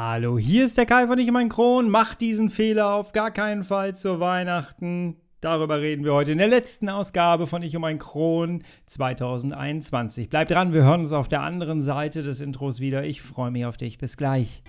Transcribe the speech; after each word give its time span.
Hallo, 0.00 0.38
hier 0.38 0.64
ist 0.64 0.78
der 0.78 0.86
Kai 0.86 1.08
von 1.08 1.18
Ich 1.18 1.28
mein 1.32 1.48
Kron. 1.48 1.90
Mach 1.90 2.14
diesen 2.14 2.50
Fehler 2.50 2.94
auf 2.94 3.10
gar 3.10 3.32
keinen 3.32 3.64
Fall 3.64 3.96
zu 3.96 4.20
Weihnachten. 4.20 5.16
Darüber 5.40 5.80
reden 5.80 6.04
wir 6.04 6.14
heute 6.14 6.30
in 6.30 6.38
der 6.38 6.46
letzten 6.46 6.88
Ausgabe 6.88 7.48
von 7.48 7.62
Ich 7.62 7.74
um 7.74 7.82
ein 7.82 7.98
Kron 7.98 8.62
2021. 8.86 10.28
Bleib 10.28 10.46
dran, 10.46 10.72
wir 10.72 10.84
hören 10.84 11.00
uns 11.00 11.10
auf 11.10 11.26
der 11.26 11.40
anderen 11.40 11.80
Seite 11.80 12.22
des 12.22 12.40
Intros 12.40 12.78
wieder. 12.78 13.02
Ich 13.02 13.22
freue 13.22 13.50
mich 13.50 13.64
auf 13.66 13.76
dich. 13.76 13.98
Bis 13.98 14.16
gleich. 14.16 14.62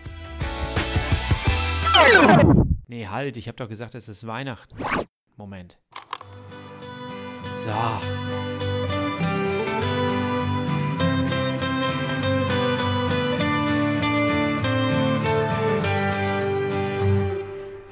Nee, 2.87 3.05
halt, 3.05 3.37
ich 3.37 3.47
hab 3.47 3.55
doch 3.55 3.69
gesagt, 3.69 3.93
es 3.93 4.09
ist 4.09 4.25
Weihnachten. 4.25 4.83
Moment. 5.37 5.77
So. 7.63 8.58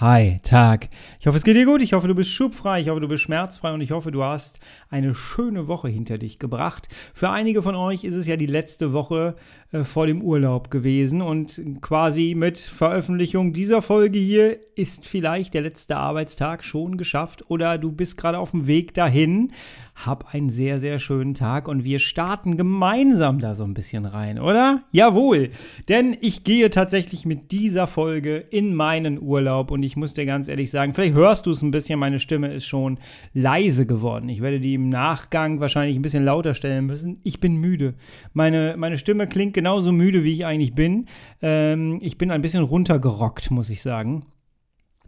Hi, 0.00 0.38
Tag. 0.44 0.90
Ich 1.18 1.26
hoffe, 1.26 1.38
es 1.38 1.42
geht 1.42 1.56
dir 1.56 1.66
gut. 1.66 1.82
Ich 1.82 1.92
hoffe, 1.92 2.06
du 2.06 2.14
bist 2.14 2.30
schubfrei. 2.30 2.80
Ich 2.80 2.88
hoffe, 2.88 3.00
du 3.00 3.08
bist 3.08 3.24
schmerzfrei. 3.24 3.72
Und 3.72 3.80
ich 3.80 3.90
hoffe, 3.90 4.12
du 4.12 4.22
hast 4.22 4.60
eine 4.90 5.12
schöne 5.12 5.66
Woche 5.66 5.88
hinter 5.88 6.18
dich 6.18 6.38
gebracht. 6.38 6.86
Für 7.12 7.30
einige 7.30 7.62
von 7.62 7.74
euch 7.74 8.04
ist 8.04 8.14
es 8.14 8.28
ja 8.28 8.36
die 8.36 8.46
letzte 8.46 8.92
Woche 8.92 9.34
äh, 9.72 9.82
vor 9.82 10.06
dem 10.06 10.22
Urlaub 10.22 10.70
gewesen. 10.70 11.20
Und 11.20 11.60
quasi 11.80 12.34
mit 12.36 12.60
Veröffentlichung 12.60 13.52
dieser 13.52 13.82
Folge 13.82 14.20
hier 14.20 14.60
ist 14.76 15.04
vielleicht 15.04 15.54
der 15.54 15.62
letzte 15.62 15.96
Arbeitstag 15.96 16.62
schon 16.62 16.96
geschafft. 16.96 17.50
Oder 17.50 17.76
du 17.76 17.90
bist 17.90 18.16
gerade 18.16 18.38
auf 18.38 18.52
dem 18.52 18.68
Weg 18.68 18.94
dahin. 18.94 19.50
Hab 19.96 20.32
einen 20.32 20.48
sehr, 20.48 20.78
sehr 20.78 21.00
schönen 21.00 21.34
Tag. 21.34 21.66
Und 21.66 21.82
wir 21.82 21.98
starten 21.98 22.56
gemeinsam 22.56 23.40
da 23.40 23.56
so 23.56 23.64
ein 23.64 23.74
bisschen 23.74 24.06
rein, 24.06 24.38
oder? 24.38 24.84
Jawohl. 24.92 25.50
Denn 25.88 26.16
ich 26.20 26.44
gehe 26.44 26.70
tatsächlich 26.70 27.26
mit 27.26 27.50
dieser 27.50 27.88
Folge 27.88 28.36
in 28.36 28.76
meinen 28.76 29.20
Urlaub. 29.20 29.72
Und 29.72 29.87
ich 29.87 29.87
muss 29.96 30.14
dir 30.14 30.26
ganz 30.26 30.48
ehrlich 30.48 30.70
sagen, 30.70 30.94
vielleicht 30.94 31.14
hörst 31.14 31.46
du 31.46 31.50
es 31.50 31.62
ein 31.62 31.70
bisschen, 31.70 31.98
meine 31.98 32.18
Stimme 32.18 32.48
ist 32.48 32.66
schon 32.66 32.98
leise 33.32 33.86
geworden. 33.86 34.28
Ich 34.28 34.40
werde 34.40 34.60
die 34.60 34.74
im 34.74 34.88
Nachgang 34.88 35.60
wahrscheinlich 35.60 35.96
ein 35.96 36.02
bisschen 36.02 36.24
lauter 36.24 36.54
stellen 36.54 36.86
müssen. 36.86 37.20
Ich 37.24 37.40
bin 37.40 37.56
müde. 37.56 37.94
Meine, 38.32 38.76
meine 38.76 38.98
Stimme 38.98 39.26
klingt 39.26 39.54
genauso 39.54 39.92
müde, 39.92 40.24
wie 40.24 40.32
ich 40.32 40.46
eigentlich 40.46 40.74
bin. 40.74 41.06
Ähm, 41.42 41.98
ich 42.02 42.18
bin 42.18 42.30
ein 42.30 42.42
bisschen 42.42 42.64
runtergerockt, 42.64 43.50
muss 43.50 43.70
ich 43.70 43.82
sagen 43.82 44.24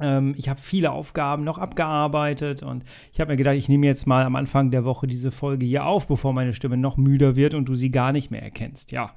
ähm, 0.00 0.34
ich 0.36 0.48
habe 0.48 0.60
viele 0.60 0.90
Aufgaben 0.90 1.44
noch 1.44 1.58
abgearbeitet 1.58 2.62
und 2.62 2.84
ich 3.12 3.20
habe 3.20 3.32
mir 3.32 3.36
gedacht, 3.36 3.56
ich 3.56 3.68
nehme 3.68 3.86
jetzt 3.86 4.06
mal 4.06 4.24
am 4.24 4.34
Anfang 4.34 4.70
der 4.70 4.84
Woche 4.84 5.06
diese 5.06 5.30
Folge 5.30 5.66
hier 5.66 5.84
auf, 5.84 6.08
bevor 6.08 6.32
meine 6.32 6.52
Stimme 6.52 6.76
noch 6.76 6.96
müder 6.96 7.36
wird 7.36 7.54
und 7.54 7.66
du 7.66 7.74
sie 7.74 7.90
gar 7.90 8.12
nicht 8.12 8.30
mehr 8.30 8.42
erkennst. 8.42 8.92
Ja. 8.92 9.12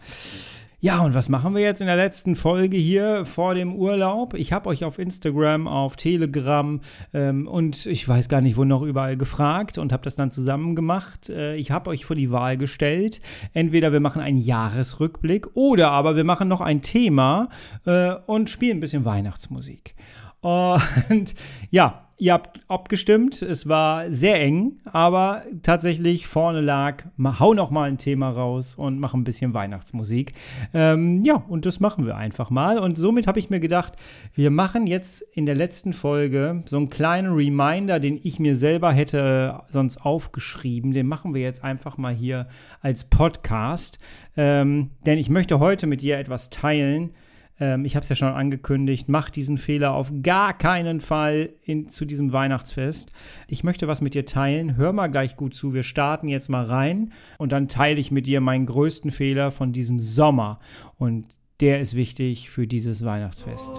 Ja, 0.84 1.00
und 1.00 1.14
was 1.14 1.30
machen 1.30 1.56
wir 1.56 1.62
jetzt 1.62 1.80
in 1.80 1.88
der 1.88 1.96
letzten 1.96 2.36
Folge 2.36 2.76
hier 2.76 3.26
vor 3.26 3.56
dem 3.56 3.74
Urlaub? 3.74 4.34
Ich 4.34 4.52
habe 4.52 4.68
euch 4.68 4.84
auf 4.84 5.00
Instagram, 5.00 5.66
auf 5.66 5.96
Telegram 5.96 6.82
ähm, 7.14 7.48
und 7.48 7.86
ich 7.86 8.06
weiß 8.06 8.28
gar 8.28 8.42
nicht, 8.42 8.58
wo 8.58 8.66
noch 8.66 8.82
überall 8.82 9.16
gefragt 9.16 9.78
und 9.78 9.94
habe 9.94 10.04
das 10.04 10.18
dann 10.18 10.30
zusammen 10.30 10.76
gemacht. 10.76 11.30
Äh, 11.30 11.56
ich 11.56 11.72
habe 11.72 11.90
euch 11.90 12.04
vor 12.04 12.18
die 12.18 12.32
Wahl 12.32 12.58
gestellt. 12.58 13.22
Entweder 13.54 13.94
wir 13.94 14.02
machen 14.02 14.22
einen 14.22 14.36
Jahresrückblick 14.36 15.56
oder 15.56 15.90
aber 15.92 16.18
wir 16.18 16.26
machen 16.26 16.50
noch 16.50 16.60
ein 16.60 16.82
Thema 16.82 17.48
äh, 17.86 18.16
und 18.26 18.50
spielen 18.50 18.80
ein 18.80 18.82
bisschen 18.82 19.06
Weihnachtsmusik. 19.06 19.96
Und 20.42 21.34
ja, 21.70 22.03
ihr 22.18 22.34
habt 22.34 22.60
abgestimmt. 22.68 23.42
Es 23.42 23.68
war 23.68 24.10
sehr 24.12 24.40
eng, 24.40 24.80
aber 24.86 25.44
tatsächlich 25.62 26.28
vorne 26.28 26.62
lag, 26.62 27.06
hau 27.40 27.54
noch 27.54 27.72
mal 27.72 27.90
ein 27.90 27.98
Thema 27.98 28.30
raus 28.30 28.76
und 28.76 29.00
mach 29.00 29.14
ein 29.14 29.24
bisschen 29.24 29.54
Weihnachtsmusik. 29.54 30.34
Ähm, 30.74 31.24
ja, 31.24 31.36
und 31.36 31.66
das 31.66 31.80
machen 31.80 32.06
wir 32.06 32.16
einfach 32.16 32.50
mal. 32.50 32.78
Und 32.78 32.98
somit 32.98 33.28
habe 33.28 33.40
ich 33.40 33.50
mir 33.50 33.60
gedacht, 33.60 33.94
wir 34.34 34.52
machen 34.52 34.88
jetzt 34.88 35.22
in 35.22 35.46
der 35.46 35.56
letzten 35.56 35.94
Folge 35.94 36.64
so 36.66 36.78
einen 36.78 36.90
kleinen 36.90 37.34
Reminder, 37.34 38.00
den 38.00 38.20
ich 38.22 38.40
mir 38.40 38.56
selber 38.56 38.92
hätte 38.92 39.62
sonst 39.70 39.98
aufgeschrieben. 40.06 40.94
Den 40.94 41.08
machen 41.08 41.34
wir 41.34 41.42
jetzt 41.42 41.64
einfach 41.64 41.98
mal 41.98 42.14
hier 42.14 42.48
als 42.82 43.04
Podcast. 43.04 44.00
Ähm, 44.36 44.92
denn 45.06 45.18
ich 45.18 45.30
möchte 45.30 45.60
heute 45.60 45.88
mit 45.88 46.02
dir 46.02 46.18
etwas 46.18 46.50
teilen, 46.50 47.12
ähm, 47.64 47.86
ich 47.86 47.96
habe 47.96 48.04
es 48.04 48.10
ja 48.10 48.16
schon 48.18 48.28
angekündigt, 48.28 49.08
mach 49.08 49.30
diesen 49.30 49.58
Fehler 49.58 49.94
auf 49.94 50.12
gar 50.22 50.58
keinen 50.58 51.00
Fall 51.00 51.54
in, 51.64 51.88
zu 51.88 52.04
diesem 52.04 52.34
Weihnachtsfest. 52.34 53.14
Ich 53.48 53.64
möchte 53.64 53.88
was 53.88 54.02
mit 54.02 54.16
dir 54.16 54.26
teilen. 54.26 54.76
Hör 54.76 54.92
mal 54.92 55.08
gleich 55.08 55.38
gut 55.38 55.56
zu. 55.56 55.74
Wir 55.74 55.84
starten 55.84 56.28
jetzt 56.28 56.50
mal 56.50 56.66
rein 56.66 57.14
und 57.38 57.54
dann 57.54 57.70
teile 57.70 58.02
ich 58.02 58.12
mit 58.12 58.28
dir 58.28 58.42
meinen 58.42 58.66
größten 58.66 59.12
Fehler 59.12 59.50
von 59.50 59.72
diesem 59.72 59.98
Sommer. 59.98 60.60
Und 60.98 61.28
der 61.62 61.80
ist 61.80 61.96
wichtig 61.96 62.50
für 62.50 62.68
dieses 62.68 63.06
Weihnachtsfest. 63.06 63.72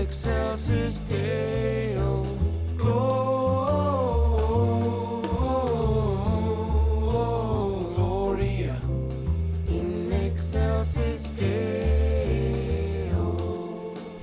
Excelsis 0.00 1.02
Deo, 1.10 1.87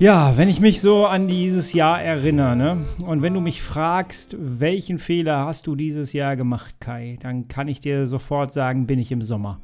Ja, 0.06 0.36
wenn 0.36 0.48
ich 0.48 0.60
mich 0.60 0.80
so 0.80 1.04
an 1.04 1.26
dieses 1.26 1.72
Jahr 1.72 2.00
erinnere, 2.00 2.54
ne? 2.54 2.84
Und 3.04 3.22
wenn 3.22 3.34
du 3.34 3.40
mich 3.40 3.60
fragst, 3.60 4.36
welchen 4.38 5.00
Fehler 5.00 5.46
hast 5.46 5.66
du 5.66 5.74
dieses 5.74 6.12
Jahr 6.12 6.36
gemacht, 6.36 6.76
Kai, 6.78 7.18
dann 7.22 7.48
kann 7.48 7.66
ich 7.66 7.80
dir 7.80 8.06
sofort 8.06 8.52
sagen, 8.52 8.86
bin 8.86 9.00
ich 9.00 9.10
im 9.10 9.20
Sommer. 9.20 9.60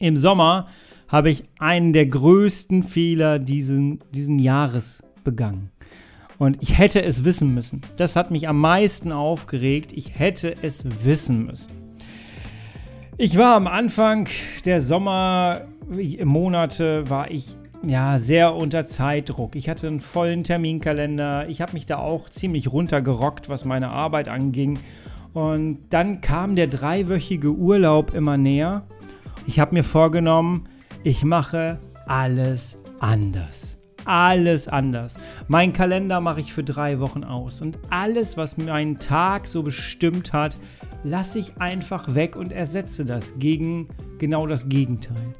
Im 0.00 0.16
Sommer 0.16 0.66
habe 1.06 1.30
ich 1.30 1.44
einen 1.60 1.92
der 1.92 2.06
größten 2.06 2.82
Fehler 2.82 3.38
diesen, 3.38 4.00
diesen 4.12 4.40
Jahres 4.40 5.04
begangen. 5.22 5.70
Und 6.36 6.60
ich 6.60 6.76
hätte 6.76 7.04
es 7.04 7.24
wissen 7.24 7.54
müssen. 7.54 7.82
Das 7.96 8.16
hat 8.16 8.32
mich 8.32 8.48
am 8.48 8.58
meisten 8.58 9.12
aufgeregt. 9.12 9.92
Ich 9.92 10.18
hätte 10.18 10.52
es 10.62 10.84
wissen 11.04 11.46
müssen. 11.46 11.70
Ich 13.18 13.38
war 13.38 13.54
am 13.54 13.68
Anfang 13.68 14.28
der 14.64 14.80
Sommermonate, 14.80 17.08
war 17.08 17.30
ich 17.30 17.54
ja, 17.86 18.18
sehr 18.18 18.54
unter 18.54 18.86
Zeitdruck. 18.86 19.56
Ich 19.56 19.68
hatte 19.68 19.86
einen 19.86 20.00
vollen 20.00 20.44
Terminkalender. 20.44 21.48
Ich 21.48 21.60
habe 21.60 21.72
mich 21.72 21.86
da 21.86 21.98
auch 21.98 22.28
ziemlich 22.28 22.72
runtergerockt, 22.72 23.48
was 23.48 23.64
meine 23.64 23.90
Arbeit 23.90 24.28
anging. 24.28 24.78
Und 25.32 25.78
dann 25.90 26.20
kam 26.20 26.56
der 26.56 26.68
dreiwöchige 26.68 27.50
Urlaub 27.50 28.14
immer 28.14 28.36
näher. 28.36 28.84
Ich 29.46 29.60
habe 29.60 29.74
mir 29.74 29.84
vorgenommen, 29.84 30.68
ich 31.02 31.24
mache 31.24 31.78
alles 32.06 32.78
anders. 33.00 33.78
Alles 34.06 34.68
anders. 34.68 35.18
Mein 35.48 35.72
Kalender 35.72 36.20
mache 36.20 36.40
ich 36.40 36.52
für 36.52 36.64
drei 36.64 37.00
Wochen 37.00 37.24
aus. 37.24 37.62
Und 37.62 37.78
alles, 37.90 38.36
was 38.36 38.56
meinen 38.56 38.98
Tag 38.98 39.46
so 39.46 39.62
bestimmt 39.62 40.32
hat, 40.32 40.58
lasse 41.04 41.38
ich 41.38 41.58
einfach 41.58 42.14
weg 42.14 42.36
und 42.36 42.52
ersetze 42.52 43.04
das 43.04 43.38
gegen 43.38 43.88
genau 44.18 44.46
das 44.46 44.68
Gegenteil. 44.68 45.34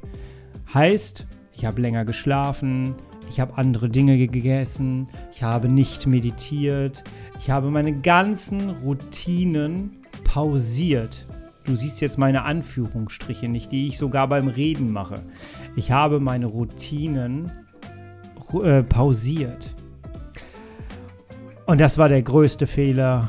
Heißt, 0.73 1.27
ich 1.55 1.65
habe 1.65 1.81
länger 1.81 2.05
geschlafen, 2.05 2.95
ich 3.29 3.39
habe 3.39 3.57
andere 3.57 3.89
Dinge 3.89 4.17
gegessen, 4.17 5.07
ich 5.31 5.41
habe 5.41 5.69
nicht 5.69 6.05
meditiert, 6.05 7.03
ich 7.39 7.49
habe 7.49 7.71
meine 7.71 7.93
ganzen 7.93 8.69
Routinen 8.69 10.01
pausiert. 10.23 11.25
Du 11.63 11.75
siehst 11.75 12.01
jetzt 12.01 12.19
meine 12.19 12.43
Anführungsstriche 12.43 13.47
nicht, 13.47 13.71
die 13.71 13.87
ich 13.87 13.97
sogar 13.97 14.27
beim 14.27 14.47
Reden 14.47 14.91
mache. 14.91 15.15
Ich 15.75 15.91
habe 15.91 16.19
meine 16.19 16.45
Routinen 16.45 17.51
äh, 18.61 18.83
pausiert. 18.83 19.73
Und 21.65 21.81
das 21.81 21.97
war 21.97 22.07
der 22.07 22.21
größte 22.21 22.67
Fehler 22.67 23.27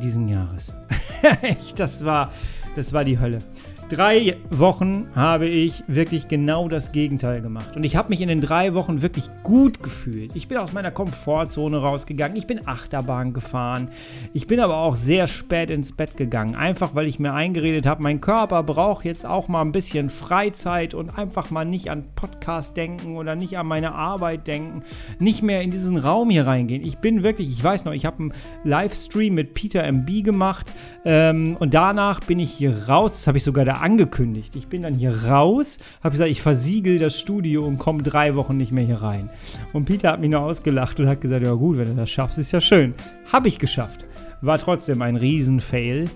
diesen 0.00 0.28
Jahres. 0.28 0.72
Echt, 1.42 1.80
das 1.80 2.04
war, 2.04 2.30
das 2.76 2.92
war 2.92 3.04
die 3.04 3.18
Hölle 3.18 3.40
drei 3.88 4.36
Wochen 4.50 5.08
habe 5.14 5.46
ich 5.46 5.82
wirklich 5.86 6.28
genau 6.28 6.68
das 6.68 6.92
Gegenteil 6.92 7.40
gemacht. 7.40 7.76
Und 7.76 7.84
ich 7.84 7.96
habe 7.96 8.10
mich 8.10 8.20
in 8.20 8.28
den 8.28 8.40
drei 8.40 8.74
Wochen 8.74 9.02
wirklich 9.02 9.30
gut 9.42 9.82
gefühlt. 9.82 10.32
Ich 10.34 10.48
bin 10.48 10.58
aus 10.58 10.72
meiner 10.72 10.90
Komfortzone 10.90 11.78
rausgegangen. 11.78 12.36
Ich 12.36 12.46
bin 12.46 12.66
Achterbahn 12.66 13.32
gefahren. 13.32 13.90
Ich 14.34 14.46
bin 14.46 14.60
aber 14.60 14.76
auch 14.76 14.96
sehr 14.96 15.26
spät 15.26 15.70
ins 15.70 15.92
Bett 15.92 16.16
gegangen. 16.16 16.54
Einfach 16.54 16.94
weil 16.94 17.06
ich 17.06 17.18
mir 17.18 17.32
eingeredet 17.32 17.86
habe, 17.86 18.02
mein 18.02 18.20
Körper 18.20 18.62
braucht 18.62 19.04
jetzt 19.04 19.24
auch 19.24 19.48
mal 19.48 19.62
ein 19.62 19.72
bisschen 19.72 20.10
Freizeit 20.10 20.94
und 20.94 21.10
einfach 21.10 21.50
mal 21.50 21.64
nicht 21.64 21.90
an 21.90 22.04
Podcast 22.14 22.76
denken 22.76 23.16
oder 23.16 23.34
nicht 23.34 23.56
an 23.56 23.66
meine 23.66 23.94
Arbeit 23.94 24.46
denken. 24.46 24.82
Nicht 25.18 25.42
mehr 25.42 25.62
in 25.62 25.70
diesen 25.70 25.96
Raum 25.96 26.30
hier 26.30 26.46
reingehen. 26.46 26.84
Ich 26.84 26.98
bin 26.98 27.22
wirklich, 27.22 27.50
ich 27.50 27.64
weiß 27.64 27.86
noch, 27.86 27.92
ich 27.92 28.04
habe 28.04 28.18
einen 28.18 28.34
Livestream 28.64 29.34
mit 29.34 29.54
Peter 29.54 29.82
MB 29.84 30.24
gemacht. 30.24 30.72
Ähm, 31.04 31.56
und 31.58 31.74
danach 31.74 32.20
bin 32.20 32.38
ich 32.38 32.50
hier 32.50 32.88
raus. 32.88 33.16
Das 33.16 33.26
habe 33.26 33.38
ich 33.38 33.44
sogar 33.44 33.64
der 33.64 33.77
angekündigt. 33.80 34.54
Ich 34.56 34.68
bin 34.68 34.82
dann 34.82 34.94
hier 34.94 35.24
raus, 35.24 35.78
habe 36.02 36.12
gesagt, 36.12 36.30
ich 36.30 36.42
versiegel 36.42 36.98
das 36.98 37.18
Studio 37.18 37.66
und 37.66 37.78
komme 37.78 38.02
drei 38.02 38.34
Wochen 38.34 38.56
nicht 38.56 38.72
mehr 38.72 38.84
hier 38.84 39.02
rein. 39.02 39.30
Und 39.72 39.84
Peter 39.84 40.12
hat 40.12 40.20
mich 40.20 40.30
nur 40.30 40.40
ausgelacht 40.40 41.00
und 41.00 41.08
hat 41.08 41.20
gesagt, 41.20 41.44
ja 41.44 41.52
gut, 41.52 41.78
wenn 41.78 41.88
du 41.88 41.94
das 41.94 42.10
schaffst, 42.10 42.38
ist 42.38 42.52
ja 42.52 42.60
schön. 42.60 42.94
Habe 43.32 43.48
ich 43.48 43.58
geschafft. 43.58 44.06
War 44.40 44.58
trotzdem 44.58 45.02
ein 45.02 45.16
Riesenfail. 45.16 46.08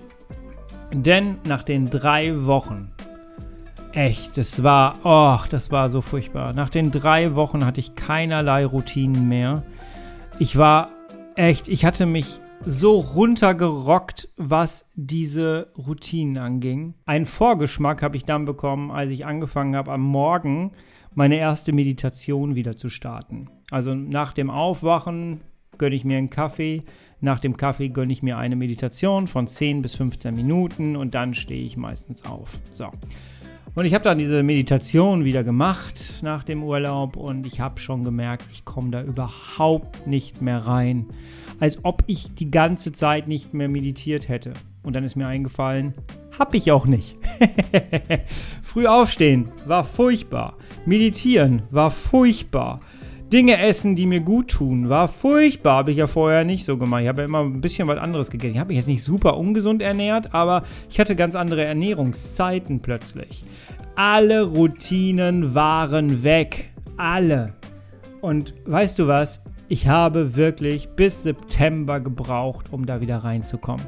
Denn 0.93 1.37
nach 1.45 1.63
den 1.63 1.89
drei 1.89 2.45
Wochen, 2.45 2.91
echt, 3.93 4.37
das 4.37 4.61
war, 4.63 4.97
oh, 5.03 5.43
das 5.49 5.71
war 5.71 5.89
so 5.89 6.01
furchtbar. 6.01 6.53
Nach 6.53 6.69
den 6.69 6.91
drei 6.91 7.35
Wochen 7.35 7.65
hatte 7.65 7.79
ich 7.79 7.95
keinerlei 7.95 8.65
Routinen 8.65 9.27
mehr. 9.27 9.63
Ich 10.39 10.57
war 10.57 10.89
echt, 11.35 11.67
ich 11.67 11.85
hatte 11.85 12.05
mich 12.05 12.39
so 12.65 12.99
runtergerockt, 12.99 14.29
was 14.37 14.87
diese 14.95 15.71
Routinen 15.77 16.37
anging. 16.37 16.93
Einen 17.05 17.25
Vorgeschmack 17.25 18.01
habe 18.01 18.15
ich 18.15 18.25
dann 18.25 18.45
bekommen, 18.45 18.91
als 18.91 19.11
ich 19.11 19.25
angefangen 19.25 19.75
habe, 19.75 19.91
am 19.91 20.01
Morgen 20.01 20.71
meine 21.13 21.35
erste 21.35 21.73
Meditation 21.73 22.55
wieder 22.55 22.75
zu 22.75 22.89
starten. 22.89 23.49
Also 23.69 23.93
nach 23.93 24.33
dem 24.33 24.49
Aufwachen 24.49 25.41
gönne 25.77 25.95
ich 25.95 26.05
mir 26.05 26.17
einen 26.17 26.29
Kaffee. 26.29 26.83
Nach 27.19 27.39
dem 27.39 27.57
Kaffee 27.57 27.89
gönne 27.89 28.13
ich 28.13 28.23
mir 28.23 28.37
eine 28.37 28.55
Meditation 28.55 29.27
von 29.27 29.47
10 29.47 29.81
bis 29.81 29.95
15 29.95 30.33
Minuten 30.33 30.95
und 30.95 31.13
dann 31.15 31.33
stehe 31.33 31.63
ich 31.63 31.77
meistens 31.77 32.25
auf. 32.25 32.59
So. 32.71 32.89
Und 33.75 33.85
ich 33.85 33.93
habe 33.93 34.03
dann 34.03 34.19
diese 34.19 34.43
Meditation 34.43 35.25
wieder 35.25 35.43
gemacht 35.43 36.19
nach 36.21 36.43
dem 36.43 36.63
Urlaub 36.63 37.17
und 37.17 37.47
ich 37.47 37.59
habe 37.59 37.79
schon 37.79 38.03
gemerkt, 38.03 38.45
ich 38.51 38.65
komme 38.65 38.91
da 38.91 39.01
überhaupt 39.01 40.05
nicht 40.05 40.41
mehr 40.41 40.59
rein 40.59 41.07
als 41.63 41.79
ob 41.83 42.03
ich 42.07 42.35
die 42.35 42.51
ganze 42.51 42.91
Zeit 42.91 43.29
nicht 43.29 43.53
mehr 43.53 43.69
meditiert 43.69 44.27
hätte. 44.27 44.53
Und 44.83 44.97
dann 44.97 45.05
ist 45.05 45.15
mir 45.15 45.27
eingefallen, 45.27 45.93
hab 46.37 46.53
ich 46.53 46.73
auch 46.73 46.85
nicht. 46.85 47.15
Früh 48.61 48.85
aufstehen 48.85 49.49
war 49.65 49.85
furchtbar. 49.85 50.57
Meditieren 50.85 51.61
war 51.71 51.89
furchtbar. 51.89 52.81
Dinge 53.31 53.59
essen, 53.59 53.95
die 53.95 54.05
mir 54.05 54.19
gut 54.19 54.49
tun, 54.49 54.89
war 54.89 55.07
furchtbar. 55.07 55.77
Habe 55.77 55.91
ich 55.91 55.97
ja 55.97 56.07
vorher 56.07 56.43
nicht 56.43 56.65
so 56.65 56.77
gemacht. 56.77 57.01
Ich 57.01 57.07
habe 57.07 57.21
ja 57.21 57.27
immer 57.27 57.41
ein 57.41 57.61
bisschen 57.61 57.87
was 57.87 57.97
anderes 57.97 58.29
gegessen. 58.29 58.55
Ich 58.55 58.59
habe 58.59 58.67
mich 58.67 58.77
jetzt 58.77 58.87
nicht 58.87 59.03
super 59.03 59.37
ungesund 59.37 59.81
ernährt, 59.81 60.33
aber 60.33 60.63
ich 60.89 60.99
hatte 60.99 61.15
ganz 61.15 61.35
andere 61.35 61.63
Ernährungszeiten 61.63 62.81
plötzlich. 62.81 63.43
Alle 63.95 64.43
Routinen 64.43 65.55
waren 65.55 66.23
weg. 66.23 66.71
Alle. 66.97 67.53
Und 68.21 68.53
weißt 68.65 68.99
du 68.99 69.07
was? 69.07 69.41
Ich 69.67 69.87
habe 69.87 70.35
wirklich 70.35 70.89
bis 70.89 71.23
September 71.23 71.99
gebraucht, 71.99 72.71
um 72.71 72.85
da 72.85 73.01
wieder 73.01 73.17
reinzukommen. 73.17 73.85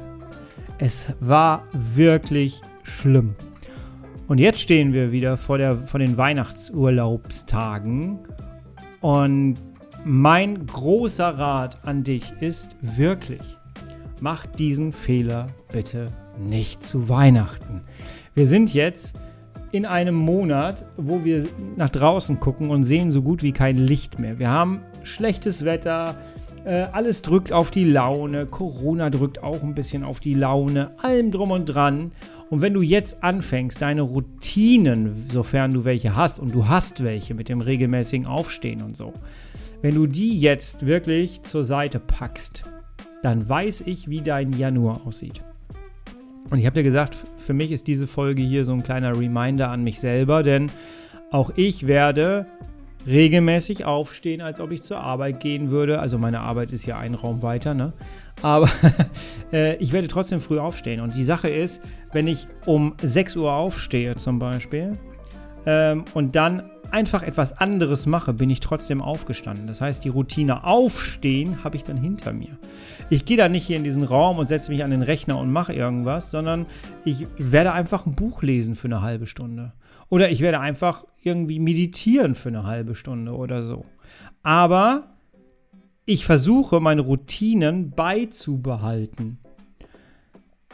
Es 0.78 1.14
war 1.20 1.62
wirklich 1.72 2.60
schlimm. 2.82 3.36
Und 4.28 4.40
jetzt 4.40 4.60
stehen 4.60 4.92
wir 4.92 5.12
wieder 5.12 5.36
vor, 5.36 5.58
der, 5.58 5.76
vor 5.76 6.00
den 6.00 6.16
Weihnachtsurlaubstagen. 6.16 8.18
Und 9.06 9.54
mein 10.04 10.66
großer 10.66 11.38
Rat 11.38 11.78
an 11.84 12.02
dich 12.02 12.32
ist 12.40 12.74
wirklich, 12.80 13.56
mach 14.20 14.46
diesen 14.46 14.90
Fehler 14.90 15.46
bitte 15.70 16.08
nicht 16.40 16.82
zu 16.82 17.08
Weihnachten. 17.08 17.82
Wir 18.34 18.48
sind 18.48 18.74
jetzt 18.74 19.14
in 19.70 19.86
einem 19.86 20.16
Monat, 20.16 20.86
wo 20.96 21.22
wir 21.22 21.46
nach 21.76 21.90
draußen 21.90 22.40
gucken 22.40 22.70
und 22.70 22.82
sehen 22.82 23.12
so 23.12 23.22
gut 23.22 23.44
wie 23.44 23.52
kein 23.52 23.76
Licht 23.76 24.18
mehr. 24.18 24.40
Wir 24.40 24.50
haben 24.50 24.80
schlechtes 25.04 25.64
Wetter, 25.64 26.16
äh, 26.64 26.88
alles 26.90 27.22
drückt 27.22 27.52
auf 27.52 27.70
die 27.70 27.84
Laune, 27.84 28.46
Corona 28.46 29.08
drückt 29.08 29.40
auch 29.40 29.62
ein 29.62 29.76
bisschen 29.76 30.02
auf 30.02 30.18
die 30.18 30.34
Laune, 30.34 30.90
allem 31.00 31.30
drum 31.30 31.52
und 31.52 31.66
dran. 31.66 32.10
Und 32.48 32.60
wenn 32.60 32.74
du 32.74 32.82
jetzt 32.82 33.24
anfängst, 33.24 33.82
deine 33.82 34.02
Routinen, 34.02 35.28
sofern 35.32 35.72
du 35.72 35.84
welche 35.84 36.14
hast, 36.14 36.38
und 36.38 36.54
du 36.54 36.68
hast 36.68 37.02
welche 37.02 37.34
mit 37.34 37.48
dem 37.48 37.60
regelmäßigen 37.60 38.26
Aufstehen 38.26 38.82
und 38.82 38.96
so, 38.96 39.12
wenn 39.82 39.94
du 39.94 40.06
die 40.06 40.38
jetzt 40.38 40.86
wirklich 40.86 41.42
zur 41.42 41.64
Seite 41.64 41.98
packst, 41.98 42.64
dann 43.22 43.48
weiß 43.48 43.82
ich, 43.82 44.08
wie 44.08 44.20
dein 44.20 44.52
Januar 44.52 45.00
aussieht. 45.06 45.42
Und 46.50 46.58
ich 46.58 46.66
habe 46.66 46.74
dir 46.74 46.84
gesagt, 46.84 47.16
für 47.38 47.52
mich 47.52 47.72
ist 47.72 47.88
diese 47.88 48.06
Folge 48.06 48.42
hier 48.42 48.64
so 48.64 48.72
ein 48.72 48.84
kleiner 48.84 49.18
Reminder 49.18 49.70
an 49.70 49.82
mich 49.82 49.98
selber, 49.98 50.44
denn 50.44 50.70
auch 51.32 51.50
ich 51.56 51.88
werde 51.88 52.46
regelmäßig 53.06 53.84
aufstehen, 53.84 54.40
als 54.40 54.60
ob 54.60 54.70
ich 54.70 54.82
zur 54.82 54.98
Arbeit 54.98 55.40
gehen 55.40 55.70
würde. 55.70 55.98
Also 55.98 56.18
meine 56.18 56.40
Arbeit 56.40 56.72
ist 56.72 56.86
ja 56.86 56.98
ein 56.98 57.14
Raum 57.14 57.42
weiter, 57.42 57.74
ne? 57.74 57.92
Aber 58.42 58.68
äh, 59.52 59.76
ich 59.76 59.92
werde 59.92 60.08
trotzdem 60.08 60.40
früh 60.40 60.58
aufstehen. 60.58 61.00
Und 61.00 61.16
die 61.16 61.24
Sache 61.24 61.48
ist, 61.48 61.82
wenn 62.12 62.28
ich 62.28 62.46
um 62.66 62.94
6 63.02 63.36
Uhr 63.36 63.52
aufstehe 63.52 64.16
zum 64.16 64.38
Beispiel 64.38 64.92
ähm, 65.66 66.04
und 66.14 66.36
dann 66.36 66.70
einfach 66.90 67.22
etwas 67.22 67.58
anderes 67.58 68.06
mache, 68.06 68.32
bin 68.32 68.50
ich 68.50 68.60
trotzdem 68.60 69.02
aufgestanden. 69.02 69.66
Das 69.66 69.80
heißt, 69.80 70.04
die 70.04 70.08
Routine 70.08 70.64
Aufstehen 70.64 71.64
habe 71.64 71.76
ich 71.76 71.84
dann 71.84 71.96
hinter 71.96 72.32
mir. 72.32 72.58
Ich 73.10 73.24
gehe 73.24 73.36
da 73.36 73.48
nicht 73.48 73.66
hier 73.66 73.76
in 73.76 73.84
diesen 73.84 74.04
Raum 74.04 74.38
und 74.38 74.46
setze 74.46 74.70
mich 74.70 74.84
an 74.84 74.90
den 74.90 75.02
Rechner 75.02 75.38
und 75.38 75.50
mache 75.52 75.72
irgendwas, 75.72 76.30
sondern 76.30 76.66
ich 77.04 77.26
werde 77.38 77.72
einfach 77.72 78.06
ein 78.06 78.14
Buch 78.14 78.42
lesen 78.42 78.74
für 78.74 78.88
eine 78.88 79.02
halbe 79.02 79.26
Stunde. 79.26 79.72
Oder 80.08 80.30
ich 80.30 80.40
werde 80.40 80.60
einfach 80.60 81.04
irgendwie 81.22 81.58
meditieren 81.58 82.34
für 82.34 82.48
eine 82.48 82.64
halbe 82.64 82.94
Stunde 82.94 83.32
oder 83.32 83.62
so. 83.62 83.84
Aber 84.42 85.15
ich 86.06 86.24
versuche, 86.24 86.80
meine 86.80 87.02
Routinen 87.02 87.90
beizubehalten. 87.90 89.38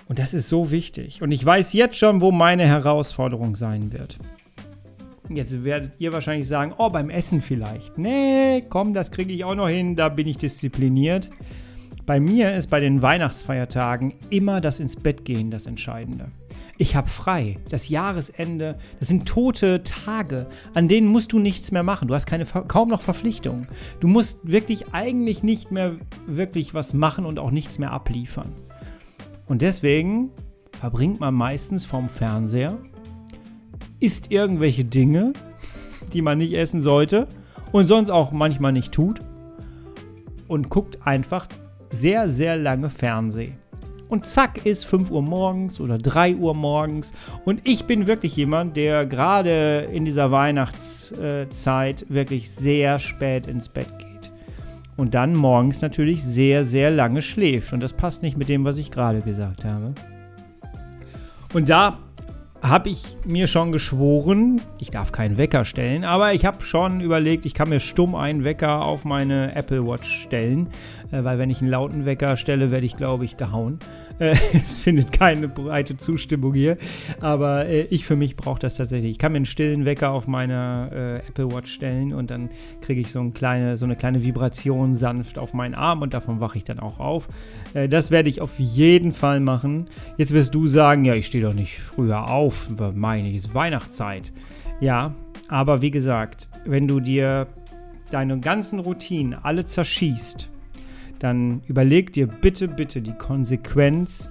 Und 0.06 0.19
das 0.19 0.34
ist 0.34 0.50
so 0.50 0.70
wichtig. 0.70 1.23
Und 1.23 1.32
ich 1.32 1.44
weiß 1.44 1.73
jetzt 1.73 1.96
schon, 1.96 2.20
wo 2.20 2.31
meine 2.31 2.67
Herausforderung 2.67 3.56
sein 3.56 3.93
wird. 3.93 4.19
Jetzt 5.31 5.64
werdet 5.64 5.99
ihr 5.99 6.12
wahrscheinlich 6.12 6.46
sagen, 6.46 6.75
oh, 6.76 6.90
beim 6.90 7.08
Essen 7.08 7.40
vielleicht. 7.40 7.96
Nee, 7.96 8.62
komm, 8.69 8.93
das 8.93 9.11
kriege 9.11 9.32
ich 9.32 9.44
auch 9.44 9.55
noch 9.55 9.69
hin, 9.69 9.96
da 9.96 10.11
bin 10.11 10.29
ich 10.29 10.37
diszipliniert. 10.37 11.31
Bei 12.05 12.20
mir 12.20 12.52
ist 12.55 12.69
bei 12.69 12.81
den 12.81 13.00
Weihnachtsfeiertagen 13.00 14.14
immer 14.29 14.61
das 14.61 14.81
ins 14.81 14.96
Bett 14.96 15.25
gehen 15.25 15.50
das 15.50 15.67
Entscheidende. 15.67 16.26
Ich 16.78 16.96
habe 16.96 17.08
frei. 17.08 17.58
Das 17.69 17.88
Jahresende, 17.88 18.78
das 18.98 19.08
sind 19.08 19.26
tote 19.26 19.82
Tage, 19.82 20.46
an 20.74 20.88
denen 20.88 21.06
musst 21.06 21.32
du 21.32 21.38
nichts 21.38 21.70
mehr 21.70 21.82
machen. 21.82 22.08
Du 22.08 22.14
hast 22.14 22.26
keine, 22.26 22.44
kaum 22.44 22.88
noch 22.88 23.02
Verpflichtungen. 23.02 23.69
Du 24.00 24.08
musst 24.08 24.40
wirklich 24.42 24.92
eigentlich 24.92 25.42
nicht 25.42 25.70
mehr 25.70 25.96
wirklich 26.26 26.74
was 26.74 26.94
machen 26.94 27.26
und 27.26 27.38
auch 27.38 27.50
nichts 27.50 27.78
mehr 27.78 27.92
abliefern. 27.92 28.52
Und 29.46 29.62
deswegen 29.62 30.30
verbringt 30.72 31.20
man 31.20 31.34
meistens 31.34 31.84
vorm 31.84 32.08
Fernseher 32.08 32.78
isst 34.02 34.32
irgendwelche 34.32 34.84
Dinge, 34.84 35.32
die 36.12 36.22
man 36.22 36.38
nicht 36.38 36.54
essen 36.54 36.80
sollte 36.80 37.28
und 37.70 37.84
sonst 37.84 38.10
auch 38.10 38.32
manchmal 38.32 38.72
nicht 38.72 38.92
tut 38.92 39.20
und 40.48 40.69
guckt 40.70 41.06
einfach 41.06 41.46
sehr, 41.90 42.28
sehr 42.28 42.56
lange 42.56 42.90
Fernsehen. 42.90 43.61
Und 44.12 44.26
zack 44.26 44.66
ist 44.66 44.84
5 44.84 45.10
Uhr 45.10 45.22
morgens 45.22 45.81
oder 45.81 45.96
3 45.96 46.36
Uhr 46.36 46.54
morgens. 46.54 47.14
Und 47.46 47.62
ich 47.64 47.86
bin 47.86 48.06
wirklich 48.06 48.36
jemand, 48.36 48.76
der 48.76 49.06
gerade 49.06 49.88
in 49.90 50.04
dieser 50.04 50.31
Weihnachtszeit 50.31 52.04
wirklich 52.10 52.50
sehr 52.50 52.98
spät 52.98 53.46
ins 53.46 53.70
Bett 53.70 53.88
geht. 53.98 54.31
Und 54.98 55.14
dann 55.14 55.34
morgens 55.34 55.81
natürlich 55.81 56.22
sehr, 56.22 56.66
sehr 56.66 56.90
lange 56.90 57.22
schläft. 57.22 57.72
Und 57.72 57.82
das 57.82 57.94
passt 57.94 58.22
nicht 58.22 58.36
mit 58.36 58.50
dem, 58.50 58.66
was 58.66 58.76
ich 58.76 58.90
gerade 58.90 59.22
gesagt 59.22 59.64
habe. 59.64 59.94
Und 61.54 61.70
da 61.70 61.96
habe 62.62 62.90
ich 62.90 63.16
mir 63.24 63.48
schon 63.48 63.72
geschworen, 63.72 64.60
ich 64.78 64.90
darf 64.90 65.10
keinen 65.10 65.36
Wecker 65.36 65.64
stellen, 65.64 66.04
aber 66.04 66.32
ich 66.32 66.44
habe 66.44 66.62
schon 66.62 67.00
überlegt, 67.00 67.44
ich 67.44 67.54
kann 67.54 67.69
mir 67.69 67.81
stumm 67.81 68.14
einen 68.14 68.44
Wecker 68.44 68.84
auf 68.84 69.04
meine 69.04 69.56
Apple 69.56 69.84
Watch 69.84 70.08
stellen, 70.22 70.69
äh, 71.10 71.24
weil 71.24 71.38
wenn 71.38 71.50
ich 71.50 71.60
einen 71.60 71.70
lauten 71.70 72.04
Wecker 72.06 72.36
stelle, 72.36 72.70
werde 72.70 72.86
ich, 72.86 72.96
glaube 72.96 73.24
ich, 73.24 73.36
gehauen. 73.36 73.81
Äh, 74.22 74.36
es 74.55 74.79
findet 74.79 75.10
keine 75.10 75.48
breite 75.48 75.96
Zustimmung 75.96 76.55
hier, 76.55 76.79
aber 77.20 77.67
äh, 77.67 77.82
ich 77.91 78.06
für 78.06 78.14
mich 78.14 78.36
brauche 78.36 78.60
das 78.60 78.76
tatsächlich. 78.76 79.10
Ich 79.10 79.19
kann 79.19 79.32
mir 79.32 79.36
einen 79.36 79.46
stillen 79.46 79.84
Wecker 79.84 80.10
auf 80.10 80.29
meine 80.29 81.22
äh, 81.24 81.29
Apple 81.29 81.52
Watch 81.52 81.72
stellen 81.72 82.12
und 82.12 82.31
dann 82.31 82.48
kriege 82.81 83.00
ich 83.00 83.10
so, 83.10 83.20
ein 83.20 83.34
kleine, 83.34 83.76
so 83.76 83.84
eine 83.84 83.96
kleine 83.96 84.22
Vibration 84.22 84.94
sanft 84.94 85.38
auf 85.38 85.55
meinen 85.55 85.74
Arm 85.74 86.02
und 86.02 86.14
davon 86.14 86.41
wache 86.41 86.56
ich 86.56 86.64
dann 86.64 86.79
auch 86.79 87.00
auf. 87.00 87.29
Äh, 87.74 87.88
das 87.88 88.12
werde 88.12 88.31
ich 88.31 88.41
auf 88.41 88.58
jeden 88.58 89.10
Fall 89.10 89.41
machen. 89.41 89.88
Jetzt 90.17 90.32
wirst 90.32 90.55
du 90.55 90.69
sagen, 90.69 91.05
ja, 91.05 91.14
ich 91.14 91.26
stehe 91.26 91.43
doch 91.43 91.55
nicht 91.55 91.81
früher 91.81 92.29
auf, 92.29 92.69
meine 92.94 93.29
ich, 93.29 93.34
ist 93.34 93.55
Weihnachtszeit. 93.55 94.32
Ja, 94.81 95.17
aber 95.48 95.82
wie 95.82 95.91
gesagt, 95.91 96.48
wenn 96.64 96.86
du 96.86 97.00
dir 97.00 97.48
deine 98.12 98.38
ganzen 98.38 98.79
Routinen 98.79 99.34
alle 99.34 99.64
zerschießt, 99.64 100.48
dann 101.22 101.62
überleg 101.67 102.12
dir 102.12 102.26
bitte, 102.26 102.69
bitte 102.69 103.00
die 103.00 103.12
Konsequenz 103.12 104.29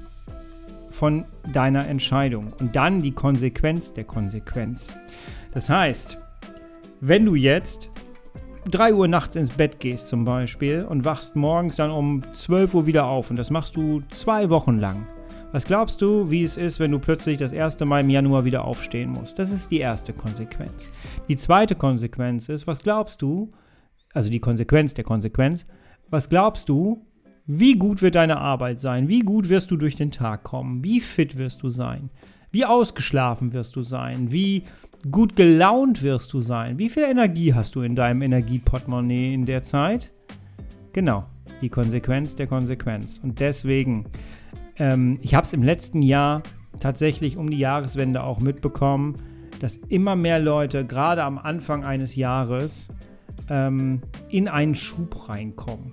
von 0.89 1.25
deiner 1.53 1.87
Entscheidung 1.87 2.53
und 2.59 2.75
dann 2.75 3.01
die 3.01 3.13
Konsequenz 3.13 3.93
der 3.93 4.03
Konsequenz. 4.03 4.93
Das 5.51 5.69
heißt, 5.69 6.19
wenn 6.99 7.25
du 7.25 7.35
jetzt 7.35 7.89
3 8.69 8.93
Uhr 8.93 9.07
nachts 9.07 9.35
ins 9.35 9.51
Bett 9.51 9.79
gehst 9.79 10.09
zum 10.09 10.25
Beispiel 10.25 10.83
und 10.83 11.05
wachst 11.05 11.35
morgens 11.35 11.77
dann 11.77 11.91
um 11.91 12.21
12 12.33 12.73
Uhr 12.75 12.85
wieder 12.85 13.05
auf 13.05 13.29
und 13.29 13.37
das 13.37 13.49
machst 13.49 13.75
du 13.75 14.03
zwei 14.11 14.49
Wochen 14.49 14.77
lang, 14.77 15.07
Was 15.53 15.65
glaubst 15.65 16.01
du, 16.01 16.31
wie 16.31 16.43
es 16.43 16.55
ist, 16.55 16.79
wenn 16.79 16.91
du 16.91 16.99
plötzlich 16.99 17.37
das 17.37 17.51
erste 17.51 17.83
Mal 17.83 17.99
im 17.99 18.09
Januar 18.09 18.45
wieder 18.45 18.63
aufstehen 18.63 19.11
musst? 19.11 19.37
Das 19.37 19.51
ist 19.51 19.69
die 19.69 19.79
erste 19.79 20.13
Konsequenz. 20.13 20.89
Die 21.27 21.35
zweite 21.35 21.75
Konsequenz 21.75 22.47
ist, 22.47 22.67
was 22.67 22.83
glaubst 22.83 23.21
du, 23.21 23.51
also 24.13 24.29
die 24.29 24.39
Konsequenz 24.39 24.93
der 24.93 25.03
Konsequenz, 25.03 25.65
was 26.11 26.29
glaubst 26.29 26.69
du, 26.69 27.05
wie 27.47 27.73
gut 27.73 28.01
wird 28.01 28.15
deine 28.15 28.37
Arbeit 28.37 28.79
sein? 28.79 29.07
Wie 29.07 29.21
gut 29.21 29.49
wirst 29.49 29.71
du 29.71 29.77
durch 29.77 29.95
den 29.95 30.11
Tag 30.11 30.43
kommen? 30.43 30.83
Wie 30.83 30.99
fit 30.99 31.37
wirst 31.37 31.63
du 31.63 31.69
sein? 31.69 32.09
Wie 32.51 32.65
ausgeschlafen 32.65 33.53
wirst 33.53 33.75
du 33.75 33.81
sein? 33.81 34.31
Wie 34.31 34.63
gut 35.09 35.35
gelaunt 35.35 36.03
wirst 36.03 36.31
du 36.33 36.41
sein? 36.41 36.77
Wie 36.77 36.89
viel 36.89 37.03
Energie 37.03 37.53
hast 37.53 37.75
du 37.75 37.81
in 37.81 37.95
deinem 37.95 38.21
Energieportemonnaie 38.21 39.33
in 39.33 39.45
der 39.45 39.63
Zeit? 39.63 40.11
Genau, 40.93 41.25
die 41.61 41.69
Konsequenz 41.69 42.35
der 42.35 42.47
Konsequenz. 42.47 43.19
Und 43.23 43.39
deswegen 43.39 44.05
ähm, 44.81 45.19
ich 45.21 45.35
habe 45.35 45.45
es 45.45 45.53
im 45.53 45.63
letzten 45.63 46.01
Jahr 46.01 46.41
tatsächlich 46.79 47.37
um 47.37 47.49
die 47.49 47.59
Jahreswende 47.59 48.23
auch 48.23 48.39
mitbekommen, 48.39 49.15
dass 49.59 49.77
immer 49.77 50.15
mehr 50.15 50.39
Leute 50.39 50.85
gerade 50.85 51.23
am 51.23 51.37
Anfang 51.37 51.83
eines 51.83 52.15
Jahres 52.15 52.89
ähm, 53.51 54.01
in 54.29 54.47
einen 54.47 54.73
Schub 54.73 55.29
reinkommen. 55.29 55.91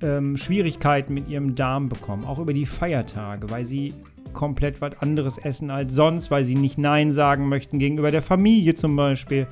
Ähm, 0.00 0.36
Schwierigkeiten 0.36 1.12
mit 1.12 1.28
ihrem 1.28 1.54
Darm 1.56 1.90
bekommen, 1.90 2.24
auch 2.24 2.38
über 2.38 2.54
die 2.54 2.64
Feiertage, 2.64 3.50
weil 3.50 3.66
sie 3.66 3.92
komplett 4.32 4.80
was 4.80 4.92
anderes 5.00 5.36
essen 5.36 5.70
als 5.70 5.92
sonst, 5.92 6.30
weil 6.30 6.44
sie 6.44 6.54
nicht 6.54 6.78
Nein 6.78 7.10
sagen 7.10 7.48
möchten 7.48 7.78
gegenüber 7.78 8.10
der 8.10 8.22
Familie 8.22 8.74
zum 8.74 8.94
Beispiel. 8.96 9.46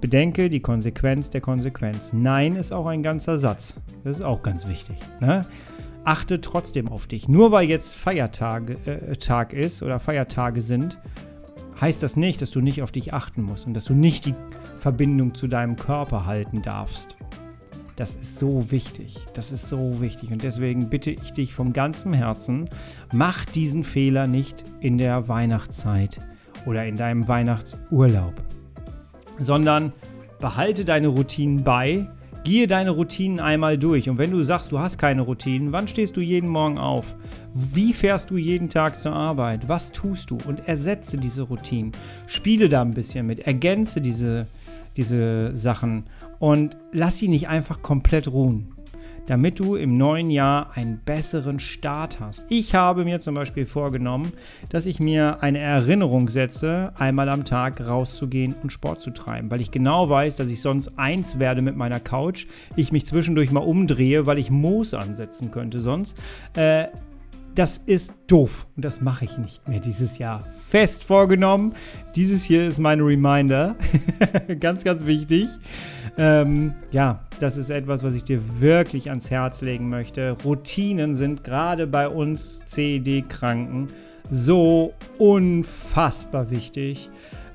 Bedenke 0.00 0.50
die 0.50 0.60
Konsequenz 0.60 1.30
der 1.30 1.42
Konsequenz. 1.42 2.12
Nein 2.12 2.56
ist 2.56 2.72
auch 2.72 2.86
ein 2.86 3.04
ganzer 3.04 3.38
Satz. 3.38 3.74
Das 4.02 4.16
ist 4.16 4.22
auch 4.22 4.42
ganz 4.42 4.66
wichtig. 4.66 4.96
Ne? 5.20 5.42
achte 6.04 6.40
trotzdem 6.40 6.88
auf 6.88 7.06
dich. 7.06 7.28
Nur 7.28 7.52
weil 7.52 7.68
jetzt 7.68 7.94
Feiertag 7.94 8.70
äh, 8.86 9.16
Tag 9.16 9.52
ist 9.52 9.82
oder 9.82 10.00
Feiertage 10.00 10.60
sind, 10.60 10.98
heißt 11.80 12.02
das 12.02 12.16
nicht, 12.16 12.42
dass 12.42 12.50
du 12.50 12.60
nicht 12.60 12.82
auf 12.82 12.92
dich 12.92 13.12
achten 13.12 13.42
musst 13.42 13.66
und 13.66 13.74
dass 13.74 13.84
du 13.84 13.94
nicht 13.94 14.26
die 14.26 14.34
Verbindung 14.82 15.32
zu 15.32 15.46
deinem 15.46 15.76
Körper 15.76 16.26
halten 16.26 16.60
darfst. 16.60 17.16
Das 17.94 18.16
ist 18.16 18.40
so 18.40 18.72
wichtig. 18.72 19.24
Das 19.32 19.52
ist 19.52 19.68
so 19.68 20.00
wichtig. 20.00 20.32
Und 20.32 20.42
deswegen 20.42 20.90
bitte 20.90 21.12
ich 21.12 21.32
dich 21.32 21.54
vom 21.54 21.72
ganzen 21.72 22.12
Herzen, 22.12 22.68
mach 23.12 23.44
diesen 23.44 23.84
Fehler 23.84 24.26
nicht 24.26 24.64
in 24.80 24.98
der 24.98 25.28
Weihnachtszeit 25.28 26.20
oder 26.66 26.84
in 26.84 26.96
deinem 26.96 27.28
Weihnachtsurlaub, 27.28 28.34
sondern 29.38 29.92
behalte 30.40 30.84
deine 30.84 31.06
Routinen 31.06 31.62
bei, 31.62 32.08
Gehe 32.44 32.66
deine 32.66 32.90
Routinen 32.90 33.38
einmal 33.38 33.78
durch. 33.78 34.08
Und 34.10 34.18
wenn 34.18 34.32
du 34.32 34.42
sagst, 34.42 34.72
du 34.72 34.80
hast 34.80 34.98
keine 34.98 35.22
Routinen, 35.22 35.70
wann 35.70 35.86
stehst 35.86 36.16
du 36.16 36.20
jeden 36.20 36.48
Morgen 36.48 36.76
auf? 36.76 37.14
Wie 37.54 37.92
fährst 37.92 38.30
du 38.30 38.36
jeden 38.36 38.68
Tag 38.68 38.98
zur 38.98 39.12
Arbeit? 39.12 39.68
Was 39.68 39.92
tust 39.92 40.30
du? 40.30 40.38
Und 40.44 40.66
ersetze 40.66 41.18
diese 41.18 41.42
Routinen. 41.42 41.92
Spiele 42.26 42.68
da 42.68 42.82
ein 42.82 42.94
bisschen 42.94 43.28
mit. 43.28 43.40
Ergänze 43.40 44.00
diese, 44.00 44.48
diese 44.96 45.54
Sachen. 45.54 46.04
Und 46.38 46.76
lass 46.92 47.18
sie 47.18 47.28
nicht 47.28 47.48
einfach 47.48 47.82
komplett 47.82 48.28
ruhen 48.28 48.72
damit 49.26 49.60
du 49.60 49.76
im 49.76 49.96
neuen 49.96 50.30
Jahr 50.30 50.76
einen 50.76 50.98
besseren 50.98 51.60
Start 51.60 52.20
hast. 52.20 52.46
Ich 52.50 52.74
habe 52.74 53.04
mir 53.04 53.20
zum 53.20 53.34
Beispiel 53.34 53.66
vorgenommen, 53.66 54.32
dass 54.68 54.86
ich 54.86 55.00
mir 55.00 55.42
eine 55.42 55.58
Erinnerung 55.58 56.28
setze, 56.28 56.92
einmal 56.98 57.28
am 57.28 57.44
Tag 57.44 57.80
rauszugehen 57.80 58.54
und 58.62 58.72
Sport 58.72 59.00
zu 59.00 59.10
treiben, 59.10 59.50
weil 59.50 59.60
ich 59.60 59.70
genau 59.70 60.08
weiß, 60.08 60.36
dass 60.36 60.50
ich 60.50 60.60
sonst 60.60 60.98
eins 60.98 61.38
werde 61.38 61.62
mit 61.62 61.76
meiner 61.76 62.00
Couch, 62.00 62.46
ich 62.76 62.92
mich 62.92 63.06
zwischendurch 63.06 63.52
mal 63.52 63.60
umdrehe, 63.60 64.26
weil 64.26 64.38
ich 64.38 64.50
Moos 64.50 64.94
ansetzen 64.94 65.50
könnte 65.50 65.80
sonst. 65.80 66.16
Äh, 66.54 66.88
das 67.54 67.78
ist 67.78 68.14
doof 68.28 68.66
und 68.76 68.84
das 68.84 69.00
mache 69.00 69.24
ich 69.24 69.36
nicht 69.36 69.68
mehr 69.68 69.80
dieses 69.80 70.18
Jahr. 70.18 70.44
Fest 70.66 71.04
vorgenommen. 71.04 71.74
Dieses 72.16 72.44
hier 72.44 72.66
ist 72.66 72.78
mein 72.78 73.00
Reminder. 73.00 73.76
ganz, 74.60 74.84
ganz 74.84 75.04
wichtig. 75.04 75.48
Ähm, 76.16 76.74
ja, 76.90 77.24
das 77.40 77.56
ist 77.56 77.70
etwas, 77.70 78.02
was 78.02 78.14
ich 78.14 78.24
dir 78.24 78.40
wirklich 78.60 79.10
ans 79.10 79.30
Herz 79.30 79.60
legen 79.60 79.88
möchte. 79.88 80.36
Routinen 80.44 81.14
sind 81.14 81.44
gerade 81.44 81.86
bei 81.86 82.08
uns 82.08 82.64
CED-Kranken 82.64 83.88
so 84.30 84.94
unfassbar 85.18 86.50
wichtig 86.50 87.10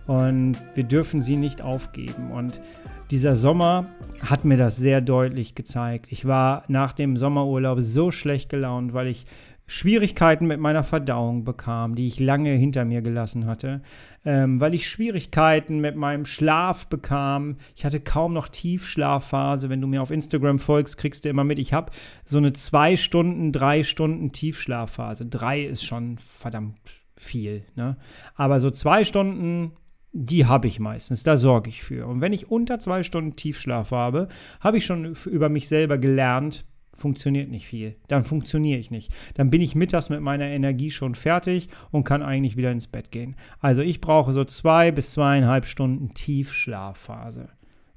und 0.05 0.57
wir 0.75 0.83
dürfen 0.83 1.21
sie 1.21 1.37
nicht 1.37 1.61
aufgeben. 1.61 2.31
Und 2.31 2.61
dieser 3.09 3.35
Sommer 3.35 3.87
hat 4.21 4.45
mir 4.45 4.57
das 4.57 4.77
sehr 4.77 5.01
deutlich 5.01 5.55
gezeigt. 5.55 6.07
Ich 6.11 6.25
war 6.25 6.63
nach 6.67 6.93
dem 6.93 7.17
Sommerurlaub 7.17 7.81
so 7.81 8.11
schlecht 8.11 8.49
gelaunt, 8.49 8.93
weil 8.93 9.07
ich 9.07 9.25
Schwierigkeiten 9.69 10.47
mit 10.47 10.61
meiner 10.61 10.83
Verdauung 10.83 11.43
bekam, 11.43 11.95
die 11.95 12.07
ich 12.07 12.21
lange 12.21 12.51
hinter 12.51 12.85
mir 12.85 13.01
gelassen 13.01 13.45
hatte, 13.45 13.81
ähm, 14.23 14.61
weil 14.61 14.73
ich 14.73 14.89
Schwierigkeiten 14.89 15.79
mit 15.79 15.97
meinem 15.97 16.25
Schlaf 16.25 16.87
bekam. 16.87 17.57
Ich 17.75 17.83
hatte 17.83 17.99
kaum 17.99 18.33
noch 18.33 18.47
Tiefschlafphase. 18.47 19.69
Wenn 19.69 19.81
du 19.81 19.87
mir 19.87 20.01
auf 20.01 20.11
Instagram 20.11 20.57
folgst, 20.57 20.97
kriegst 20.97 21.25
du 21.25 21.29
immer 21.29 21.43
mit. 21.43 21.59
Ich 21.59 21.73
habe 21.73 21.91
so 22.23 22.37
eine 22.37 22.53
zwei 22.53 22.95
Stunden, 22.95 23.51
drei 23.51 23.83
Stunden 23.83 24.31
Tiefschlafphase. 24.31 25.25
Drei 25.25 25.63
ist 25.63 25.83
schon 25.83 26.17
verdammt 26.17 26.77
viel. 27.17 27.65
Ne? 27.75 27.97
Aber 28.35 28.61
so 28.61 28.71
zwei 28.71 29.03
Stunden 29.03 29.73
die 30.13 30.45
habe 30.45 30.67
ich 30.67 30.79
meistens, 30.79 31.21
da 31.23 31.37
sorge 31.37 31.69
ich 31.69 31.83
für. 31.83 32.07
Und 32.07 32.21
wenn 32.21 32.33
ich 32.33 32.49
unter 32.49 32.79
zwei 32.79 33.03
Stunden 33.03 33.35
Tiefschlaf 33.35 33.91
habe, 33.91 34.29
habe 34.59 34.77
ich 34.77 34.85
schon 34.85 35.15
über 35.25 35.49
mich 35.49 35.67
selber 35.67 35.99
gelernt, 35.99 36.65
funktioniert 36.97 37.49
nicht 37.49 37.67
viel. 37.67 37.95
Dann 38.07 38.25
funktioniere 38.25 38.79
ich 38.79 38.91
nicht. 38.91 39.11
Dann 39.35 39.49
bin 39.49 39.61
ich 39.61 39.75
mittags 39.75 40.09
mit 40.09 40.21
meiner 40.21 40.47
Energie 40.47 40.91
schon 40.91 41.15
fertig 41.15 41.69
und 41.91 42.03
kann 42.03 42.23
eigentlich 42.23 42.57
wieder 42.57 42.71
ins 42.71 42.87
Bett 42.87 43.11
gehen. 43.11 43.35
Also 43.59 43.81
ich 43.81 44.01
brauche 44.01 44.33
so 44.33 44.43
zwei 44.43 44.91
bis 44.91 45.11
zweieinhalb 45.11 45.65
Stunden 45.65 46.13
Tiefschlafphase. 46.13 47.49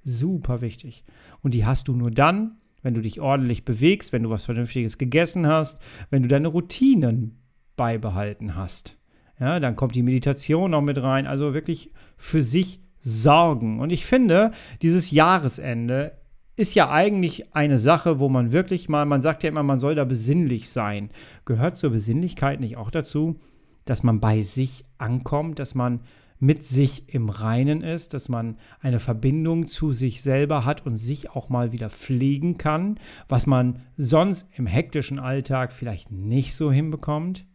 Super 0.04 0.61
wichtig. 0.61 1.04
Und 1.42 1.54
die 1.54 1.66
hast 1.66 1.88
du 1.88 1.95
nur 1.95 2.11
dann, 2.11 2.59
wenn 2.83 2.95
du 2.95 3.02
dich 3.02 3.21
ordentlich 3.21 3.64
bewegst, 3.64 4.12
wenn 4.12 4.23
du 4.23 4.30
was 4.30 4.45
Vernünftiges 4.45 4.99
gegessen 4.99 5.47
hast, 5.47 5.78
wenn 6.11 6.23
du 6.23 6.28
deine 6.28 6.49
Routinen 6.49 7.38
beibehalten 7.76 8.54
hast. 8.54 8.99
Ja, 9.38 9.59
dann 9.59 9.76
kommt 9.76 9.95
die 9.95 10.02
Meditation 10.02 10.71
noch 10.71 10.83
mit 10.83 11.02
rein. 11.02 11.26
Also 11.26 11.54
wirklich 11.54 11.90
für 12.16 12.42
sich 12.42 12.80
sorgen. 13.00 13.80
Und 13.80 13.90
ich 13.90 14.04
finde, 14.04 14.52
dieses 14.83 15.11
Jahresende 15.11 16.19
ist 16.57 16.75
ja 16.75 16.90
eigentlich 16.90 17.54
eine 17.54 17.78
Sache, 17.78 18.21
wo 18.21 18.28
man 18.28 18.52
wirklich 18.52 18.88
mal, 18.88 19.07
man 19.07 19.23
sagt 19.23 19.42
ja 19.42 19.49
immer, 19.49 19.62
man 19.62 19.78
soll 19.78 19.95
da 19.95 20.04
besinnlich 20.04 20.69
sein. 20.69 21.11
Gehört 21.45 21.76
zur 21.76 21.90
Besinnlichkeit 21.90 22.61
nicht 22.61 22.76
auch 22.76 22.90
dazu, 22.90 23.38
dass 23.85 24.02
man 24.02 24.21
bei 24.21 24.42
sich 24.42 24.85
ankommt, 24.99 25.59
dass 25.59 25.75
man 25.75 26.00
mit 26.38 26.64
sich 26.64 27.12
im 27.14 27.28
Reinen 27.28 27.83
ist, 27.83 28.14
dass 28.14 28.28
man 28.28 28.57
eine 28.80 28.99
Verbindung 28.99 29.69
zu 29.69 29.92
sich 29.92 30.23
selber 30.23 30.64
hat 30.64 30.87
und 30.87 30.95
sich 30.95 31.30
auch 31.30 31.50
mal 31.50 31.71
wieder 31.71 31.90
pflegen 31.90 32.57
kann, 32.57 32.99
was 33.28 33.47
man 33.47 33.83
sonst 33.97 34.49
im 34.57 34.66
hektischen 34.66 35.19
Alltag 35.19 35.73
vielleicht 35.73 36.11
nicht 36.11 36.54
so 36.54 36.73
hinbekommt? 36.73 37.47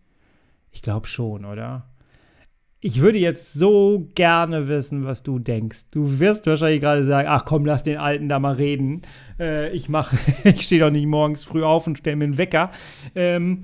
Ich 0.71 0.83
glaube 0.83 1.07
schon, 1.07 1.45
oder? 1.45 1.89
Ich 2.85 3.01
würde 3.01 3.17
jetzt 3.17 3.53
so 3.53 4.11
gerne 4.13 4.67
wissen, 4.67 5.05
was 5.05 5.23
du 5.23 5.39
denkst. 5.39 5.85
Du 5.89 6.19
wirst 6.19 6.45
wahrscheinlich 6.45 6.81
gerade 6.81 7.03
sagen, 7.03 7.27
ach 7.31 7.43
komm, 7.43 7.65
lass 7.65 7.81
den 7.81 7.97
Alten 7.97 8.29
da 8.29 8.37
mal 8.37 8.53
reden. 8.53 9.01
Äh, 9.39 9.71
ich 9.71 9.89
mache, 9.89 10.15
ich 10.43 10.61
stehe 10.61 10.81
doch 10.81 10.91
nicht 10.91 11.07
morgens 11.07 11.43
früh 11.43 11.63
auf 11.63 11.87
und 11.87 11.97
stelle 11.97 12.15
mir 12.15 12.25
einen 12.25 12.37
Wecker. 12.37 12.69
Ähm, 13.15 13.63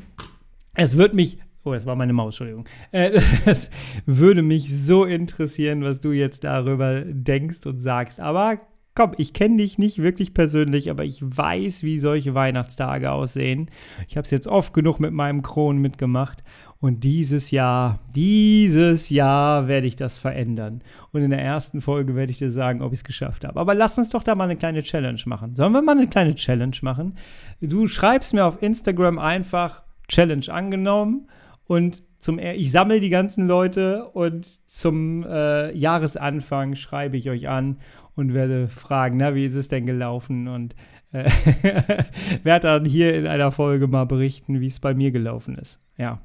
es 0.73 0.97
wird 0.97 1.13
mich 1.13 1.37
Oh, 1.63 1.73
das 1.73 1.85
war 1.85 1.95
meine 1.95 2.13
Maus, 2.13 2.33
Entschuldigung. 2.33 2.65
Äh, 2.91 3.21
es 3.45 3.69
würde 4.07 4.41
mich 4.41 4.75
so 4.75 5.05
interessieren, 5.05 5.83
was 5.83 6.01
du 6.01 6.11
jetzt 6.13 6.43
darüber 6.43 7.03
denkst 7.05 7.63
und 7.67 7.77
sagst. 7.77 8.19
Aber 8.19 8.59
komm, 8.95 9.13
ich 9.17 9.33
kenne 9.33 9.57
dich 9.57 9.77
nicht 9.77 9.99
wirklich 9.99 10.33
persönlich, 10.33 10.89
aber 10.89 11.05
ich 11.05 11.21
weiß, 11.21 11.83
wie 11.83 11.97
solche 11.97 12.33
Weihnachtstage 12.33 13.11
aussehen. 13.11 13.69
Ich 14.07 14.17
habe 14.17 14.25
es 14.25 14.31
jetzt 14.31 14.47
oft 14.47 14.73
genug 14.73 14.99
mit 14.99 15.13
meinem 15.13 15.41
Kron 15.41 15.77
mitgemacht 15.77 16.43
und 16.79 17.03
dieses 17.03 17.51
Jahr, 17.51 17.99
dieses 18.13 19.09
Jahr 19.09 19.67
werde 19.67 19.87
ich 19.87 19.95
das 19.95 20.17
verändern. 20.17 20.83
Und 21.11 21.21
in 21.21 21.29
der 21.29 21.41
ersten 21.41 21.79
Folge 21.79 22.15
werde 22.15 22.31
ich 22.31 22.39
dir 22.39 22.51
sagen, 22.51 22.81
ob 22.81 22.91
ich 22.91 22.99
es 22.99 23.03
geschafft 23.03 23.45
habe. 23.45 23.59
Aber 23.59 23.75
lass 23.75 23.97
uns 23.97 24.09
doch 24.09 24.23
da 24.23 24.35
mal 24.35 24.45
eine 24.45 24.57
kleine 24.57 24.81
Challenge 24.81 25.21
machen. 25.25 25.55
Sollen 25.55 25.73
wir 25.73 25.81
mal 25.81 25.97
eine 25.97 26.07
kleine 26.07 26.35
Challenge 26.35 26.75
machen? 26.81 27.15
Du 27.61 27.87
schreibst 27.87 28.33
mir 28.33 28.45
auf 28.45 28.61
Instagram 28.61 29.19
einfach 29.19 29.83
Challenge 30.07 30.45
angenommen 30.49 31.27
und 31.65 32.03
zum 32.21 32.37
ich 32.37 32.71
sammle 32.71 32.99
die 32.99 33.09
ganzen 33.09 33.47
Leute 33.47 34.05
und 34.09 34.45
zum 34.69 35.23
äh, 35.23 35.75
Jahresanfang 35.75 36.75
schreibe 36.75 37.17
ich 37.17 37.29
euch 37.29 37.47
an 37.47 37.77
und 38.15 38.33
werde 38.33 38.67
fragen, 38.67 39.17
na, 39.17 39.35
wie 39.35 39.45
ist 39.45 39.55
es 39.55 39.67
denn 39.67 39.85
gelaufen? 39.85 40.47
Und 40.47 40.75
äh, 41.11 41.29
werde 42.43 42.67
dann 42.67 42.85
hier 42.85 43.13
in 43.13 43.27
einer 43.27 43.51
Folge 43.51 43.87
mal 43.87 44.05
berichten, 44.05 44.61
wie 44.61 44.67
es 44.67 44.79
bei 44.79 44.93
mir 44.93 45.11
gelaufen 45.11 45.57
ist. 45.57 45.79
Ja. 45.97 46.21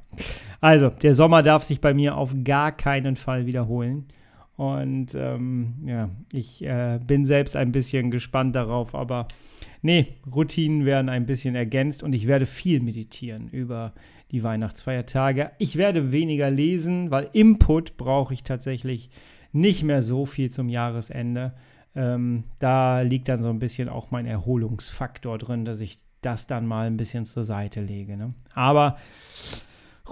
Also, 0.61 0.91
der 0.91 1.15
Sommer 1.15 1.43
darf 1.43 1.65
sich 1.65 1.81
bei 1.81 1.95
mir 1.95 2.17
auf 2.17 2.35
gar 2.45 2.73
keinen 2.73 3.17
Fall 3.17 3.47
wiederholen. 3.47 4.07
Und 4.57 5.15
ähm, 5.15 5.75
ja, 5.85 6.09
ich 6.33 6.65
äh, 6.65 6.99
bin 7.07 7.27
selbst 7.27 7.57
ein 7.57 7.73
bisschen 7.73 8.11
gespannt 8.11 8.57
darauf, 8.57 8.95
aber 8.95 9.29
nee, 9.83 10.15
Routinen 10.35 10.87
werden 10.87 11.11
ein 11.11 11.27
bisschen 11.27 11.55
ergänzt 11.55 12.03
und 12.03 12.15
ich 12.15 12.27
werde 12.27 12.47
viel 12.47 12.81
meditieren 12.81 13.49
über 13.49 13.93
die 14.31 14.43
Weihnachtsfeiertage. 14.43 15.51
Ich 15.59 15.77
werde 15.77 16.11
weniger 16.11 16.51
lesen, 16.51 17.11
weil 17.11 17.29
Input 17.35 17.99
brauche 17.99 18.33
ich 18.33 18.45
tatsächlich 18.45 19.11
nicht 19.53 19.85
mehr 19.85 20.03
so 20.03 20.25
viel 20.25 20.51
zum 20.51 20.71
Jahresende. 20.71 21.53
Ähm, 21.97 22.45
da 22.59 23.01
liegt 23.01 23.29
dann 23.29 23.39
so 23.39 23.49
ein 23.49 23.59
bisschen 23.59 23.89
auch 23.89 24.11
mein 24.11 24.27
Erholungsfaktor 24.27 25.39
drin, 25.39 25.65
dass 25.65 25.81
ich 25.81 25.99
das 26.21 26.47
dann 26.47 26.67
mal 26.67 26.87
ein 26.87 26.99
bisschen 26.99 27.25
zur 27.25 27.43
Seite 27.43 27.81
lege. 27.81 28.17
Ne? 28.17 28.35
Aber 28.55 28.99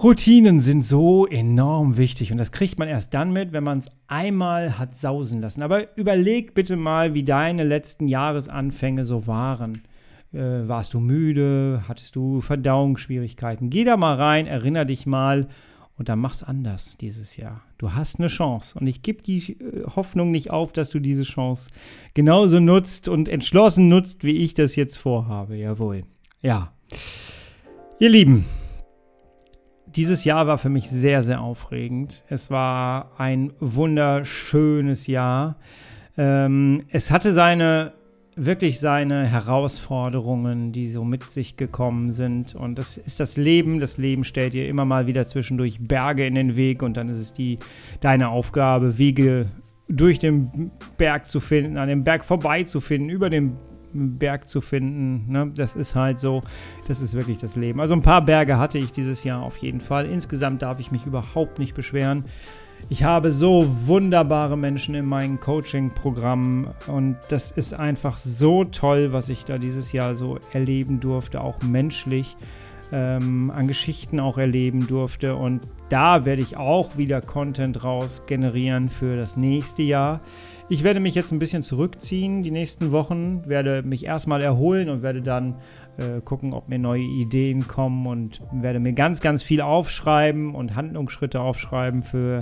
Routinen 0.01 0.59
sind 0.59 0.83
so 0.83 1.25
enorm 1.25 1.95
wichtig 1.95 2.31
und 2.31 2.37
das 2.37 2.51
kriegt 2.51 2.79
man 2.79 2.87
erst 2.87 3.13
dann 3.13 3.31
mit, 3.31 3.53
wenn 3.53 3.63
man 3.63 3.77
es 3.77 3.91
einmal 4.07 4.77
hat 4.77 4.93
sausen 4.95 5.41
lassen. 5.41 5.61
Aber 5.61 5.95
überleg 5.97 6.53
bitte 6.53 6.75
mal, 6.75 7.13
wie 7.13 7.23
deine 7.23 7.63
letzten 7.63 8.07
Jahresanfänge 8.07 9.05
so 9.05 9.27
waren. 9.27 9.83
Äh, 10.33 10.67
warst 10.67 10.93
du 10.95 10.99
müde? 10.99 11.83
Hattest 11.87 12.15
du 12.15 12.41
Verdauungsschwierigkeiten? 12.41 13.69
Geh 13.69 13.83
da 13.83 13.95
mal 13.95 14.15
rein, 14.15 14.47
erinnere 14.47 14.87
dich 14.87 15.05
mal 15.05 15.47
und 15.97 16.09
dann 16.09 16.19
mach's 16.19 16.43
anders 16.43 16.97
dieses 16.97 17.37
Jahr. 17.37 17.61
Du 17.77 17.93
hast 17.93 18.19
eine 18.19 18.27
Chance 18.27 18.79
und 18.79 18.87
ich 18.87 19.01
gebe 19.01 19.21
die 19.21 19.53
äh, 19.53 19.83
Hoffnung 19.95 20.31
nicht 20.31 20.51
auf, 20.51 20.71
dass 20.71 20.89
du 20.89 20.99
diese 20.99 21.23
Chance 21.23 21.71
genauso 22.13 22.59
nutzt 22.59 23.09
und 23.09 23.27
entschlossen 23.27 23.89
nutzt, 23.89 24.23
wie 24.23 24.37
ich 24.37 24.53
das 24.53 24.75
jetzt 24.75 24.97
vorhabe. 24.97 25.57
Jawohl. 25.57 26.03
Ja. 26.41 26.71
Ihr 27.99 28.09
Lieben, 28.09 28.45
dieses 29.87 30.23
Jahr 30.25 30.47
war 30.47 30.57
für 30.57 30.69
mich 30.69 30.89
sehr, 30.89 31.21
sehr 31.21 31.41
aufregend. 31.41 32.23
Es 32.27 32.51
war 32.51 33.11
ein 33.17 33.53
wunderschönes 33.59 35.07
Jahr. 35.07 35.57
Ähm, 36.17 36.83
es 36.89 37.11
hatte 37.11 37.33
seine, 37.33 37.93
wirklich 38.35 38.79
seine 38.79 39.25
Herausforderungen, 39.25 40.71
die 40.71 40.87
so 40.87 41.03
mit 41.03 41.31
sich 41.31 41.57
gekommen 41.57 42.11
sind. 42.11 42.53
Und 42.55 42.77
das 42.77 42.97
ist 42.97 43.19
das 43.19 43.37
Leben. 43.37 43.79
Das 43.79 43.97
Leben 43.97 44.23
stellt 44.23 44.53
dir 44.53 44.67
immer 44.67 44.85
mal 44.85 45.07
wieder 45.07 45.25
zwischendurch 45.25 45.77
Berge 45.79 46.25
in 46.25 46.35
den 46.35 46.55
Weg 46.55 46.83
und 46.83 46.97
dann 46.97 47.09
ist 47.09 47.19
es 47.19 47.33
die, 47.33 47.59
deine 48.01 48.29
Aufgabe, 48.29 48.97
Wege 48.97 49.47
durch 49.87 50.19
den 50.19 50.71
Berg 50.97 51.27
zu 51.27 51.39
finden, 51.39 51.77
an 51.77 51.87
dem 51.87 52.03
Berg 52.03 52.25
vorbeizufinden, 52.25 53.09
über 53.09 53.29
den 53.29 53.57
Berg 53.93 54.49
zu 54.49 54.59
finden. 54.59 55.31
Ne? 55.31 55.51
Das 55.55 55.75
ist 55.75 55.95
halt 55.95 56.19
so, 56.19 56.43
das 56.87 57.01
ist 57.01 57.13
wirklich 57.13 57.37
das 57.37 57.55
Leben. 57.55 57.79
Also 57.79 57.95
ein 57.95 58.01
paar 58.01 58.23
Berge 58.23 58.57
hatte 58.57 58.77
ich 58.77 58.91
dieses 58.91 59.23
Jahr 59.23 59.41
auf 59.41 59.57
jeden 59.57 59.79
Fall. 59.79 60.05
Insgesamt 60.05 60.61
darf 60.61 60.79
ich 60.79 60.91
mich 60.91 61.05
überhaupt 61.05 61.59
nicht 61.59 61.73
beschweren. 61.73 62.25
Ich 62.87 63.03
habe 63.03 63.31
so 63.31 63.65
wunderbare 63.87 64.57
Menschen 64.57 64.93
in 64.93 65.05
meinem 65.05 65.39
Coaching-Programm 65.39 66.67
und 66.85 67.17
das 67.29 67.49
ist 67.49 67.73
einfach 67.73 68.17
so 68.17 68.63
toll, 68.63 69.11
was 69.11 69.29
ich 69.29 69.43
da 69.43 69.57
dieses 69.57 69.91
Jahr 69.91 70.13
so 70.13 70.37
erleben 70.53 70.99
durfte, 70.99 71.41
auch 71.41 71.61
menschlich, 71.63 72.37
ähm, 72.91 73.49
an 73.49 73.67
Geschichten 73.67 74.19
auch 74.19 74.37
erleben 74.37 74.85
durfte. 74.85 75.35
Und 75.35 75.61
da 75.89 76.25
werde 76.25 76.43
ich 76.43 76.57
auch 76.57 76.95
wieder 76.97 77.21
Content 77.21 77.83
raus 77.83 78.23
generieren 78.27 78.89
für 78.89 79.17
das 79.17 79.35
nächste 79.35 79.81
Jahr. 79.81 80.21
Ich 80.69 80.83
werde 80.83 80.99
mich 80.99 81.15
jetzt 81.15 81.31
ein 81.31 81.39
bisschen 81.39 81.63
zurückziehen 81.63 82.43
die 82.43 82.51
nächsten 82.51 82.91
Wochen, 82.91 83.47
werde 83.47 83.83
mich 83.83 84.05
erstmal 84.05 84.41
erholen 84.41 84.89
und 84.89 85.01
werde 85.03 85.21
dann 85.21 85.55
äh, 85.97 86.21
gucken, 86.21 86.53
ob 86.53 86.67
mir 86.67 86.79
neue 86.79 87.03
Ideen 87.03 87.67
kommen 87.67 88.05
und 88.07 88.41
werde 88.51 88.79
mir 88.79 88.93
ganz, 88.93 89.21
ganz 89.21 89.43
viel 89.43 89.61
aufschreiben 89.61 90.55
und 90.55 90.75
Handlungsschritte 90.75 91.39
aufschreiben 91.39 92.01
für 92.01 92.41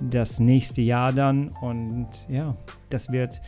das 0.00 0.40
nächste 0.40 0.82
Jahr 0.82 1.12
dann. 1.12 1.50
Und 1.60 2.08
ja, 2.28 2.56
das 2.90 3.10
wird 3.12 3.40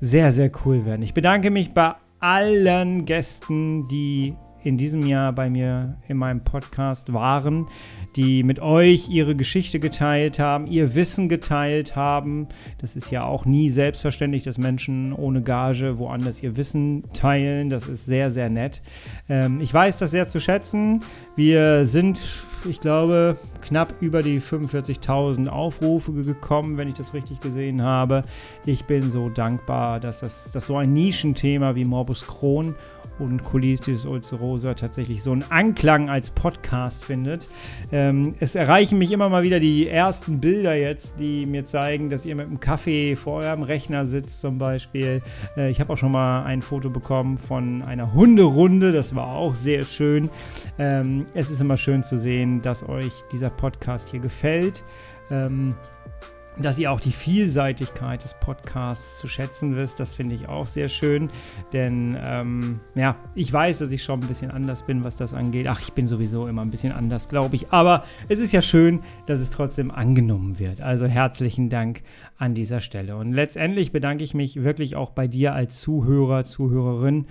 sehr, 0.00 0.32
sehr 0.32 0.50
cool 0.64 0.84
werden. 0.84 1.02
Ich 1.02 1.14
bedanke 1.14 1.50
mich 1.50 1.72
bei 1.72 1.94
allen 2.20 3.04
Gästen, 3.04 3.86
die 3.88 4.34
in 4.66 4.76
diesem 4.76 5.06
Jahr 5.06 5.32
bei 5.32 5.48
mir 5.48 5.96
in 6.08 6.16
meinem 6.16 6.40
Podcast 6.40 7.12
waren, 7.12 7.68
die 8.16 8.42
mit 8.42 8.58
euch 8.58 9.08
ihre 9.08 9.36
Geschichte 9.36 9.78
geteilt 9.78 10.38
haben, 10.40 10.66
ihr 10.66 10.94
Wissen 10.94 11.28
geteilt 11.28 11.94
haben. 11.94 12.48
Das 12.78 12.96
ist 12.96 13.10
ja 13.10 13.24
auch 13.24 13.44
nie 13.44 13.68
selbstverständlich, 13.70 14.42
dass 14.42 14.58
Menschen 14.58 15.12
ohne 15.12 15.42
Gage 15.42 15.98
woanders 15.98 16.42
ihr 16.42 16.56
Wissen 16.56 17.04
teilen. 17.12 17.70
Das 17.70 17.86
ist 17.86 18.06
sehr, 18.06 18.30
sehr 18.30 18.50
nett. 18.50 18.82
Ähm, 19.28 19.60
ich 19.60 19.72
weiß 19.72 19.98
das 19.98 20.10
sehr 20.10 20.28
zu 20.28 20.40
schätzen. 20.40 21.02
Wir 21.36 21.84
sind 21.84 22.26
ich 22.68 22.80
glaube, 22.80 23.36
knapp 23.60 23.94
über 24.00 24.22
die 24.22 24.40
45.000 24.40 25.48
Aufrufe 25.48 26.12
gekommen, 26.12 26.76
wenn 26.76 26.88
ich 26.88 26.94
das 26.94 27.14
richtig 27.14 27.40
gesehen 27.40 27.82
habe. 27.82 28.22
Ich 28.64 28.86
bin 28.86 29.10
so 29.10 29.28
dankbar, 29.28 30.00
dass 30.00 30.20
das 30.20 30.50
dass 30.52 30.66
so 30.66 30.76
ein 30.76 30.92
Nischenthema 30.92 31.74
wie 31.74 31.84
Morbus 31.84 32.26
Crohn 32.26 32.74
und 33.18 33.44
Colitis 33.44 34.06
ulcerosa 34.06 34.74
tatsächlich 34.74 35.22
so 35.22 35.32
einen 35.32 35.44
Anklang 35.50 36.10
als 36.10 36.30
Podcast 36.30 37.04
findet. 37.04 37.48
Ähm, 37.92 38.34
es 38.40 38.54
erreichen 38.54 38.98
mich 38.98 39.12
immer 39.12 39.28
mal 39.28 39.42
wieder 39.42 39.60
die 39.60 39.88
ersten 39.88 40.40
Bilder 40.40 40.74
jetzt, 40.74 41.18
die 41.18 41.46
mir 41.46 41.64
zeigen, 41.64 42.10
dass 42.10 42.26
ihr 42.26 42.34
mit 42.36 42.46
einem 42.46 42.60
Kaffee 42.60 43.16
vor 43.16 43.40
eurem 43.40 43.62
Rechner 43.62 44.06
sitzt 44.06 44.40
zum 44.40 44.58
Beispiel. 44.58 45.22
Äh, 45.56 45.70
ich 45.70 45.80
habe 45.80 45.92
auch 45.92 45.96
schon 45.96 46.12
mal 46.12 46.44
ein 46.44 46.62
Foto 46.62 46.90
bekommen 46.90 47.38
von 47.38 47.82
einer 47.82 48.12
Hunderunde, 48.12 48.92
das 48.92 49.14
war 49.14 49.28
auch 49.28 49.54
sehr 49.54 49.84
schön. 49.84 50.30
Ähm, 50.78 51.26
es 51.34 51.50
ist 51.50 51.60
immer 51.60 51.76
schön 51.76 52.02
zu 52.02 52.18
sehen, 52.18 52.62
dass 52.62 52.88
euch 52.88 53.12
dieser 53.32 53.50
Podcast 53.50 54.10
hier 54.10 54.20
gefällt. 54.20 54.82
Ähm, 55.30 55.74
dass 56.58 56.78
ihr 56.78 56.90
auch 56.90 57.00
die 57.00 57.12
Vielseitigkeit 57.12 58.24
des 58.24 58.34
Podcasts 58.34 59.18
zu 59.18 59.28
schätzen 59.28 59.76
wisst. 59.76 60.00
Das 60.00 60.14
finde 60.14 60.34
ich 60.34 60.48
auch 60.48 60.66
sehr 60.66 60.88
schön, 60.88 61.28
denn 61.72 62.16
ähm, 62.22 62.80
ja, 62.94 63.16
ich 63.34 63.52
weiß, 63.52 63.78
dass 63.78 63.92
ich 63.92 64.02
schon 64.02 64.20
ein 64.20 64.28
bisschen 64.28 64.50
anders 64.50 64.84
bin, 64.84 65.04
was 65.04 65.16
das 65.16 65.34
angeht. 65.34 65.66
Ach, 65.68 65.80
ich 65.80 65.92
bin 65.92 66.06
sowieso 66.06 66.46
immer 66.46 66.62
ein 66.62 66.70
bisschen 66.70 66.92
anders, 66.92 67.28
glaube 67.28 67.56
ich. 67.56 67.70
Aber 67.70 68.04
es 68.28 68.38
ist 68.38 68.52
ja 68.52 68.62
schön, 68.62 69.00
dass 69.26 69.40
es 69.40 69.50
trotzdem 69.50 69.90
angenommen 69.90 70.58
wird. 70.58 70.80
Also 70.80 71.06
herzlichen 71.06 71.68
Dank 71.68 72.02
an 72.38 72.54
dieser 72.54 72.80
Stelle. 72.80 73.16
Und 73.16 73.32
letztendlich 73.32 73.92
bedanke 73.92 74.24
ich 74.24 74.34
mich 74.34 74.62
wirklich 74.62 74.96
auch 74.96 75.10
bei 75.10 75.28
dir 75.28 75.54
als 75.54 75.80
Zuhörer, 75.80 76.44
Zuhörerin. 76.44 77.26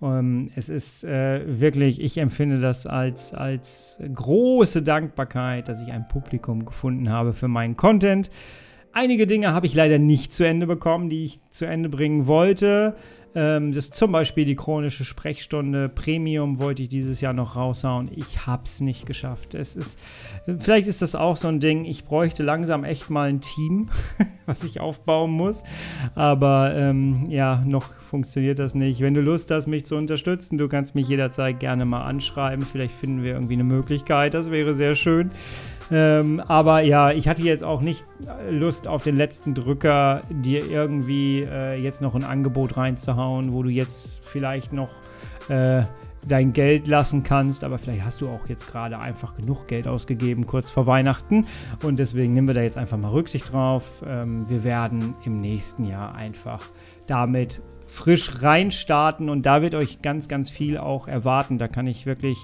Um, 0.00 0.08
ähm, 0.08 0.50
es 0.54 0.70
ist 0.70 1.04
äh, 1.04 1.60
wirklich, 1.60 2.00
ich 2.00 2.16
empfinde 2.16 2.58
das 2.58 2.86
als, 2.86 3.34
als 3.34 3.98
große 4.14 4.80
Dankbarkeit, 4.82 5.68
dass 5.68 5.82
ich 5.82 5.92
ein 5.92 6.08
Publikum 6.08 6.64
gefunden 6.64 7.10
habe 7.10 7.34
für 7.34 7.48
meinen 7.48 7.76
Content. 7.76 8.30
Einige 8.92 9.26
Dinge 9.26 9.52
habe 9.52 9.66
ich 9.66 9.74
leider 9.74 9.98
nicht 9.98 10.32
zu 10.32 10.44
Ende 10.44 10.66
bekommen, 10.66 11.08
die 11.08 11.24
ich 11.24 11.40
zu 11.50 11.64
Ende 11.64 11.88
bringen 11.88 12.26
wollte. 12.26 12.96
Ähm, 13.34 13.70
das 13.70 13.84
ist 13.84 13.94
zum 13.94 14.10
Beispiel 14.10 14.44
die 14.44 14.56
chronische 14.56 15.04
Sprechstunde 15.04 15.88
Premium 15.88 16.58
wollte 16.58 16.82
ich 16.82 16.88
dieses 16.88 17.20
Jahr 17.20 17.32
noch 17.32 17.54
raushauen. 17.54 18.10
Ich 18.14 18.46
habe 18.46 18.64
es 18.64 18.80
nicht 18.80 19.06
geschafft. 19.06 19.54
Es 19.54 19.76
ist, 19.76 19.98
vielleicht 20.58 20.88
ist 20.88 21.02
das 21.02 21.14
auch 21.14 21.36
so 21.36 21.46
ein 21.46 21.60
Ding. 21.60 21.84
Ich 21.84 22.04
bräuchte 22.04 22.42
langsam 22.42 22.82
echt 22.82 23.08
mal 23.10 23.28
ein 23.28 23.40
Team, 23.40 23.90
was 24.46 24.64
ich 24.64 24.80
aufbauen 24.80 25.30
muss. 25.30 25.62
Aber 26.16 26.74
ähm, 26.74 27.26
ja, 27.30 27.62
noch 27.64 27.92
funktioniert 27.94 28.58
das 28.58 28.74
nicht. 28.74 29.00
Wenn 29.00 29.14
du 29.14 29.20
Lust 29.20 29.52
hast, 29.52 29.68
mich 29.68 29.86
zu 29.86 29.94
unterstützen, 29.94 30.58
du 30.58 30.66
kannst 30.66 30.96
mich 30.96 31.06
jederzeit 31.06 31.60
gerne 31.60 31.84
mal 31.84 32.02
anschreiben. 32.02 32.66
Vielleicht 32.66 32.94
finden 32.94 33.22
wir 33.22 33.34
irgendwie 33.34 33.54
eine 33.54 33.64
Möglichkeit. 33.64 34.34
Das 34.34 34.50
wäre 34.50 34.74
sehr 34.74 34.96
schön. 34.96 35.30
Ähm, 35.90 36.40
aber 36.40 36.82
ja, 36.82 37.10
ich 37.10 37.26
hatte 37.28 37.42
jetzt 37.42 37.64
auch 37.64 37.80
nicht 37.80 38.04
Lust 38.48 38.86
auf 38.86 39.02
den 39.02 39.16
letzten 39.16 39.54
Drücker, 39.54 40.22
dir 40.30 40.68
irgendwie 40.68 41.42
äh, 41.42 41.74
jetzt 41.74 42.00
noch 42.00 42.14
ein 42.14 42.24
Angebot 42.24 42.76
reinzuhauen, 42.76 43.52
wo 43.52 43.62
du 43.62 43.70
jetzt 43.70 44.24
vielleicht 44.24 44.72
noch 44.72 44.90
äh, 45.48 45.82
dein 46.26 46.52
Geld 46.52 46.86
lassen 46.86 47.22
kannst, 47.22 47.64
aber 47.64 47.78
vielleicht 47.78 48.04
hast 48.04 48.20
du 48.20 48.28
auch 48.28 48.48
jetzt 48.48 48.66
gerade 48.66 48.98
einfach 48.98 49.34
genug 49.34 49.66
Geld 49.66 49.88
ausgegeben 49.88 50.46
kurz 50.46 50.70
vor 50.70 50.86
Weihnachten 50.86 51.46
und 51.82 51.98
deswegen 51.98 52.34
nehmen 52.34 52.46
wir 52.46 52.54
da 52.54 52.62
jetzt 52.62 52.76
einfach 52.76 52.98
mal 52.98 53.10
Rücksicht 53.10 53.52
drauf. 53.52 54.02
Ähm, 54.06 54.48
wir 54.48 54.64
werden 54.64 55.14
im 55.24 55.40
nächsten 55.40 55.84
Jahr 55.84 56.14
einfach 56.14 56.68
damit 57.06 57.62
frisch 57.90 58.42
reinstarten 58.42 59.28
und 59.28 59.44
da 59.46 59.62
wird 59.62 59.74
euch 59.74 60.00
ganz, 60.00 60.28
ganz 60.28 60.50
viel 60.50 60.78
auch 60.78 61.08
erwarten. 61.08 61.58
Da 61.58 61.68
kann 61.68 61.86
ich 61.86 62.06
wirklich 62.06 62.38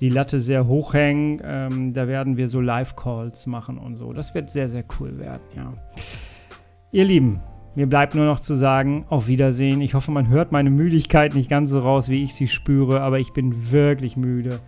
die 0.00 0.08
Latte 0.08 0.38
sehr 0.38 0.66
hoch 0.66 0.94
hängen. 0.94 1.40
Ähm, 1.44 1.94
da 1.94 2.06
werden 2.06 2.36
wir 2.36 2.48
so 2.48 2.60
Live-Calls 2.60 3.46
machen 3.46 3.78
und 3.78 3.96
so. 3.96 4.12
Das 4.12 4.34
wird 4.34 4.50
sehr, 4.50 4.68
sehr 4.68 4.84
cool 4.98 5.18
werden, 5.18 5.42
ja. 5.56 5.72
Ihr 6.92 7.04
Lieben, 7.04 7.40
mir 7.74 7.86
bleibt 7.86 8.14
nur 8.14 8.26
noch 8.26 8.40
zu 8.40 8.54
sagen, 8.54 9.06
auf 9.08 9.26
Wiedersehen. 9.26 9.80
Ich 9.80 9.94
hoffe, 9.94 10.10
man 10.10 10.28
hört 10.28 10.52
meine 10.52 10.70
Müdigkeit 10.70 11.34
nicht 11.34 11.48
ganz 11.48 11.70
so 11.70 11.78
raus, 11.80 12.08
wie 12.08 12.22
ich 12.22 12.34
sie 12.34 12.48
spüre, 12.48 13.00
aber 13.00 13.20
ich 13.20 13.32
bin 13.32 13.70
wirklich 13.70 14.16
müde. 14.16 14.58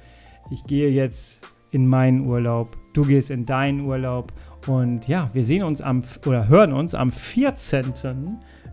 Ich 0.51 0.65
gehe 0.65 0.89
jetzt 0.89 1.47
in 1.73 1.87
meinen 1.87 2.27
Urlaub. 2.27 2.77
Du 2.93 3.03
gehst 3.03 3.31
in 3.31 3.45
deinen 3.45 3.81
Urlaub. 3.81 4.33
Und 4.67 5.09
ja, 5.09 5.31
wir 5.33 5.45
sehen 5.45 5.63
uns 5.63 5.81
am 5.81 6.03
oder 6.27 6.49
hören 6.49 6.73
uns 6.73 6.95
am 6.95 7.11
14. 7.11 7.93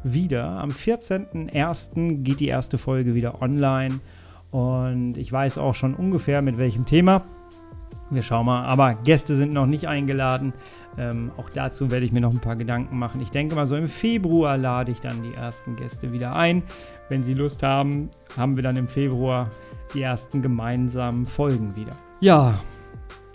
wieder. 0.04 0.46
Am 0.46 0.70
14.01. 0.70 2.24
geht 2.24 2.40
die 2.40 2.48
erste 2.48 2.78
Folge 2.78 3.16
wieder 3.16 3.42
online. 3.42 4.00
Und 4.52 5.18
ich 5.18 5.32
weiß 5.32 5.58
auch 5.58 5.76
schon 5.76 5.94
ungefähr 5.94 6.42
mit 6.42 6.58
welchem 6.58 6.86
Thema. 6.86 7.24
Wir 8.10 8.24
schauen 8.24 8.46
mal. 8.46 8.66
Aber 8.66 8.96
Gäste 8.96 9.36
sind 9.36 9.54
noch 9.54 9.68
nicht 9.68 9.88
eingeladen. 9.88 10.54
Ähm, 10.98 11.32
auch 11.38 11.50
dazu 11.50 11.92
werde 11.92 12.06
ich 12.06 12.12
mir 12.12 12.22
noch 12.22 12.34
ein 12.34 12.40
paar 12.40 12.56
Gedanken 12.56 12.98
machen. 12.98 13.22
Ich 13.22 13.30
denke 13.30 13.56
mal, 13.56 13.66
so 13.66 13.76
im 13.76 13.88
Februar 13.88 14.58
lade 14.58 14.92
ich 14.92 15.00
dann 15.00 15.22
die 15.22 15.34
ersten 15.34 15.76
Gäste 15.76 16.12
wieder 16.12 16.36
ein. 16.36 16.64
Wenn 17.08 17.24
sie 17.24 17.34
Lust 17.34 17.64
haben, 17.64 18.10
haben 18.36 18.56
wir 18.56 18.64
dann 18.64 18.78
im 18.78 18.88
Februar 18.88 19.50
die 19.94 20.02
ersten 20.02 20.42
gemeinsamen 20.42 21.26
Folgen 21.26 21.76
wieder. 21.76 21.94
Ja, 22.20 22.60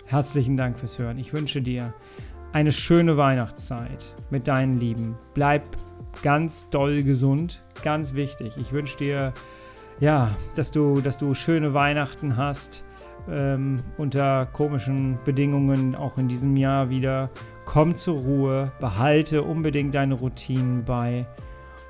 herzlichen 0.05 0.57
Dank 0.57 0.77
fürs 0.77 0.99
Hören. 0.99 1.17
Ich 1.17 1.33
wünsche 1.33 1.61
dir 1.61 1.93
eine 2.55 2.71
schöne 2.71 3.17
Weihnachtszeit 3.17 4.15
mit 4.29 4.47
deinen 4.47 4.79
Lieben. 4.79 5.17
Bleib 5.33 5.63
ganz 6.23 6.69
doll 6.69 7.03
gesund, 7.03 7.65
ganz 7.83 8.13
wichtig. 8.13 8.55
Ich 8.55 8.71
wünsche 8.71 8.95
dir, 8.95 9.33
ja, 9.99 10.33
dass 10.55 10.71
du, 10.71 11.01
dass 11.01 11.17
du 11.17 11.33
schöne 11.33 11.73
Weihnachten 11.73 12.37
hast 12.37 12.85
ähm, 13.29 13.83
unter 13.97 14.45
komischen 14.53 15.19
Bedingungen 15.25 15.95
auch 15.95 16.17
in 16.17 16.29
diesem 16.29 16.55
Jahr 16.55 16.89
wieder. 16.89 17.29
Komm 17.65 17.93
zur 17.93 18.19
Ruhe, 18.19 18.71
behalte 18.79 19.43
unbedingt 19.43 19.93
deine 19.93 20.13
Routinen 20.13 20.85
bei 20.85 21.25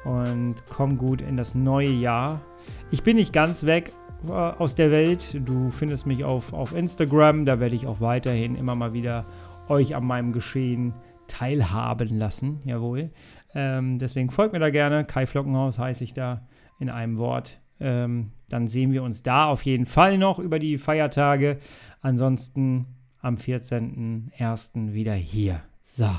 und 0.04 0.56
komm 0.67 0.97
gut 0.97 1.21
in 1.21 1.38
das 1.38 1.54
neue 1.54 1.91
Jahr. 1.91 2.41
Ich 2.89 3.04
bin 3.04 3.17
nicht 3.17 3.34
ganz 3.34 3.67
weg 3.67 3.91
äh, 4.28 4.32
aus 4.32 4.73
der 4.73 4.89
Welt. 4.89 5.39
Du 5.45 5.69
findest 5.69 6.08
mich 6.08 6.23
auf, 6.23 6.54
auf 6.54 6.75
Instagram. 6.75 7.45
Da 7.45 7.60
werde 7.60 7.75
ich 7.75 7.86
auch 7.86 8.01
weiterhin 8.01 8.56
immer 8.56 8.73
mal 8.73 8.93
wieder 8.93 9.25
euch 9.69 9.95
an 9.95 10.06
meinem 10.06 10.32
Geschehen 10.32 10.93
teilhaben 11.28 12.10
lassen. 12.17 12.60
Jawohl. 12.65 13.12
Ähm, 13.54 13.99
deswegen 13.99 14.30
folgt 14.30 14.54
mir 14.54 14.60
da 14.60 14.69
gerne. 14.69 15.06
Kai 15.06 15.25
Flockenhaus 15.25 15.80
heiße 15.80 16.04
ich 16.04 16.13
da 16.13 16.47
in 16.80 16.89
einem 16.89 17.17
Wort. 17.17 17.60
Ähm, 17.80 18.32
dann 18.49 18.67
sehen 18.67 18.91
wir 18.91 19.04
uns 19.04 19.23
da 19.23 19.45
auf 19.45 19.63
jeden 19.63 19.86
Fall 19.86 20.17
noch 20.17 20.39
über 20.39 20.60
die 20.60 20.78
Feiertage. 20.78 21.58
Ansonsten 22.01 22.86
am 23.21 23.36
14.01. 23.36 24.93
wieder 24.93 25.13
hier. 25.13 25.62
So. 25.84 26.10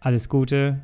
Alles 0.00 0.28
Gute, 0.28 0.82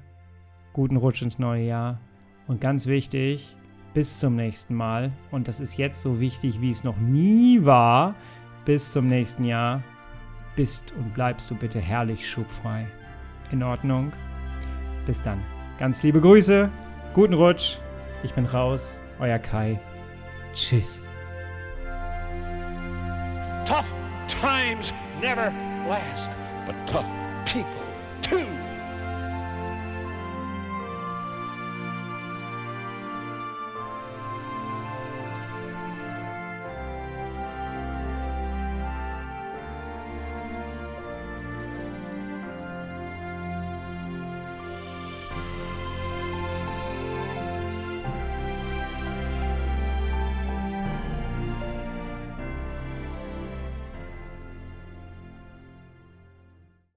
guten 0.72 0.96
Rutsch 0.96 1.22
ins 1.22 1.40
neue 1.40 1.66
Jahr 1.66 2.00
und 2.46 2.60
ganz 2.60 2.86
wichtig, 2.86 3.56
bis 3.94 4.20
zum 4.20 4.36
nächsten 4.36 4.74
Mal. 4.74 5.12
Und 5.32 5.48
das 5.48 5.58
ist 5.58 5.76
jetzt 5.76 6.00
so 6.00 6.20
wichtig, 6.20 6.60
wie 6.60 6.70
es 6.70 6.84
noch 6.84 6.96
nie 6.98 7.64
war. 7.64 8.14
Bis 8.64 8.92
zum 8.92 9.08
nächsten 9.08 9.44
Jahr. 9.44 9.82
Bist 10.58 10.92
und 10.98 11.14
bleibst 11.14 11.48
du 11.52 11.54
bitte 11.54 11.78
herrlich 11.78 12.28
schubfrei. 12.28 12.88
In 13.52 13.62
Ordnung? 13.62 14.12
Bis 15.06 15.22
dann. 15.22 15.40
Ganz 15.78 16.02
liebe 16.02 16.20
Grüße, 16.20 16.68
guten 17.14 17.34
Rutsch. 17.34 17.76
Ich 18.24 18.34
bin 18.34 18.44
raus. 18.44 19.00
Euer 19.20 19.38
Kai. 19.38 19.78
Tschüss. 20.54 21.00
Tough 23.68 23.86
times 24.42 24.92
never 25.20 25.52
last, 25.88 26.36
but 26.66 26.74
tough 26.90 27.06
people 27.46 27.86
do. 28.28 28.67